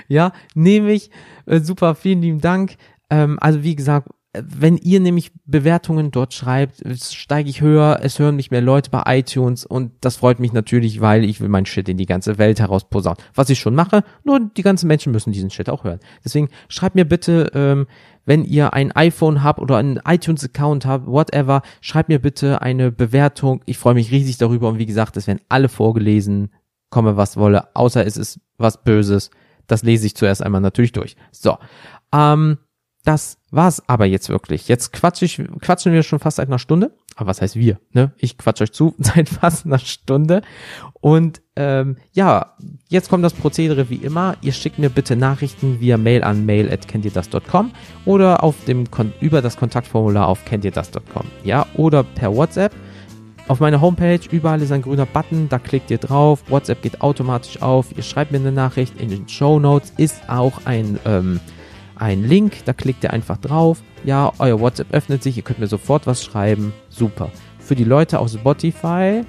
[0.08, 1.10] Ja, nehme ich.
[1.46, 2.76] Äh, super, vielen lieben Dank.
[3.10, 8.36] Ähm, also wie gesagt, wenn ihr nämlich Bewertungen dort schreibt, steige ich höher, es hören
[8.36, 11.88] mich mehr Leute bei iTunes und das freut mich natürlich, weil ich will mein Shit
[11.88, 13.18] in die ganze Welt herausposaunen.
[13.34, 16.00] Was ich schon mache, nur die ganzen Menschen müssen diesen Shit auch hören.
[16.24, 17.86] Deswegen schreibt mir bitte, ähm,
[18.26, 23.62] wenn ihr ein iPhone habt oder einen iTunes-Account habt, whatever, schreibt mir bitte eine Bewertung.
[23.66, 26.50] Ich freue mich riesig darüber und wie gesagt, es werden alle vorgelesen,
[26.94, 29.30] komme was wolle, außer es ist was Böses.
[29.66, 31.16] Das lese ich zuerst einmal natürlich durch.
[31.32, 31.58] So,
[32.14, 32.58] ähm,
[33.04, 34.68] das war's aber jetzt wirklich.
[34.68, 36.92] Jetzt quatsch ich, quatschen wir schon fast seit einer Stunde.
[37.16, 37.78] Aber was heißt wir?
[37.92, 38.12] Ne?
[38.16, 40.42] Ich quatsch euch zu seit fast einer Stunde.
[41.00, 42.54] Und ähm, ja,
[42.88, 44.36] jetzt kommt das Prozedere wie immer.
[44.40, 47.72] Ihr schickt mir bitte Nachrichten via Mail an mail@kenntierdas.com
[48.04, 48.84] oder auf dem
[49.20, 51.26] über das Kontaktformular auf kenntierdas.com.
[51.42, 52.72] Ja, oder per WhatsApp.
[53.46, 56.44] Auf meiner Homepage überall ist ein grüner Button, da klickt ihr drauf.
[56.48, 57.88] WhatsApp geht automatisch auf.
[57.94, 58.98] Ihr schreibt mir eine Nachricht.
[58.98, 61.40] In den Show Notes ist auch ein ähm,
[61.96, 63.82] einen Link, da klickt ihr einfach drauf.
[64.04, 66.72] Ja, euer WhatsApp öffnet sich, ihr könnt mir sofort was schreiben.
[66.88, 67.30] Super.
[67.58, 69.22] Für die Leute aus Spotify,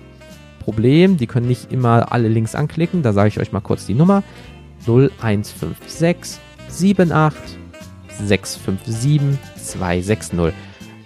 [0.59, 3.03] Problem, die können nicht immer alle Links anklicken.
[3.03, 4.23] Da sage ich euch mal kurz die Nummer.
[4.87, 7.57] 0156 78
[8.19, 10.53] 657 260.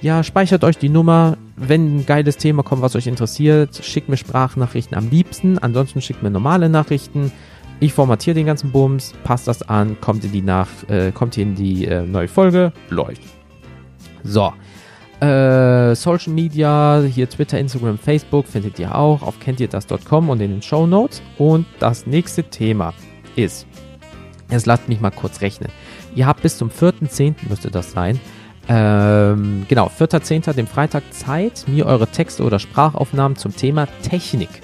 [0.01, 1.37] Ja, speichert euch die Nummer.
[1.57, 5.57] Wenn ein geiles Thema kommt, was euch interessiert, schickt mir Sprachnachrichten am liebsten.
[5.57, 7.33] Ansonsten schickt mir normale Nachrichten.
[7.81, 11.55] Ich formatiere den ganzen Bums, passt das an, kommt in die nach, äh, kommt in
[11.55, 13.21] die äh, neue Folge, läuft.
[14.23, 14.53] So.
[15.21, 20.61] Äh, Social Media, hier Twitter, Instagram, Facebook findet ihr auch auf kenntierdas.com und in den
[20.61, 21.21] Show Notes.
[21.37, 22.93] Und das nächste Thema
[23.35, 23.67] ist,
[24.49, 25.69] jetzt lasst mich mal kurz rechnen.
[26.15, 27.35] Ihr habt bis zum 4.10.
[27.49, 28.19] müsste das sein.
[28.71, 30.53] Ähm, genau, 4.10.
[30.53, 34.61] dem Freitag Zeit, mir eure Texte oder Sprachaufnahmen zum Thema Technik,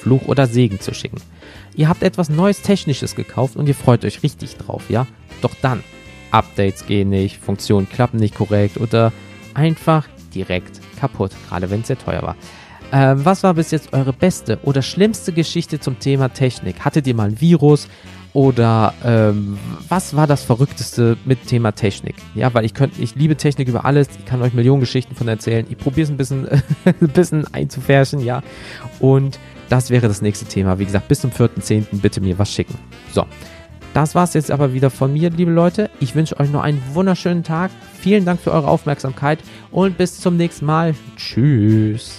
[0.00, 1.20] Fluch oder Segen zu schicken.
[1.74, 5.06] Ihr habt etwas Neues Technisches gekauft und ihr freut euch richtig drauf, ja?
[5.42, 5.84] Doch dann,
[6.30, 9.12] Updates gehen nicht, Funktionen klappen nicht korrekt oder
[9.52, 12.36] einfach direkt kaputt, gerade wenn es sehr teuer war.
[12.90, 16.84] Ähm, was war bis jetzt eure beste oder schlimmste Geschichte zum Thema Technik?
[16.86, 17.88] Hattet ihr mal ein Virus?
[18.36, 19.56] Oder ähm,
[19.88, 22.16] was war das Verrückteste mit Thema Technik?
[22.34, 25.26] Ja, weil ich könnte, ich liebe Technik über alles, ich kann euch Millionen Geschichten von
[25.26, 25.64] erzählen.
[25.70, 26.46] Ich probiere es ein bisschen,
[26.84, 28.42] ein bisschen einzufärschen, ja.
[29.00, 29.38] Und
[29.70, 30.78] das wäre das nächste Thema.
[30.78, 32.02] Wie gesagt, bis zum 4.10.
[32.02, 32.74] bitte mir was schicken.
[33.10, 33.24] So.
[33.94, 35.88] Das war's jetzt aber wieder von mir, liebe Leute.
[36.00, 37.70] Ich wünsche euch noch einen wunderschönen Tag.
[37.98, 39.38] Vielen Dank für eure Aufmerksamkeit
[39.70, 40.94] und bis zum nächsten Mal.
[41.16, 42.18] Tschüss.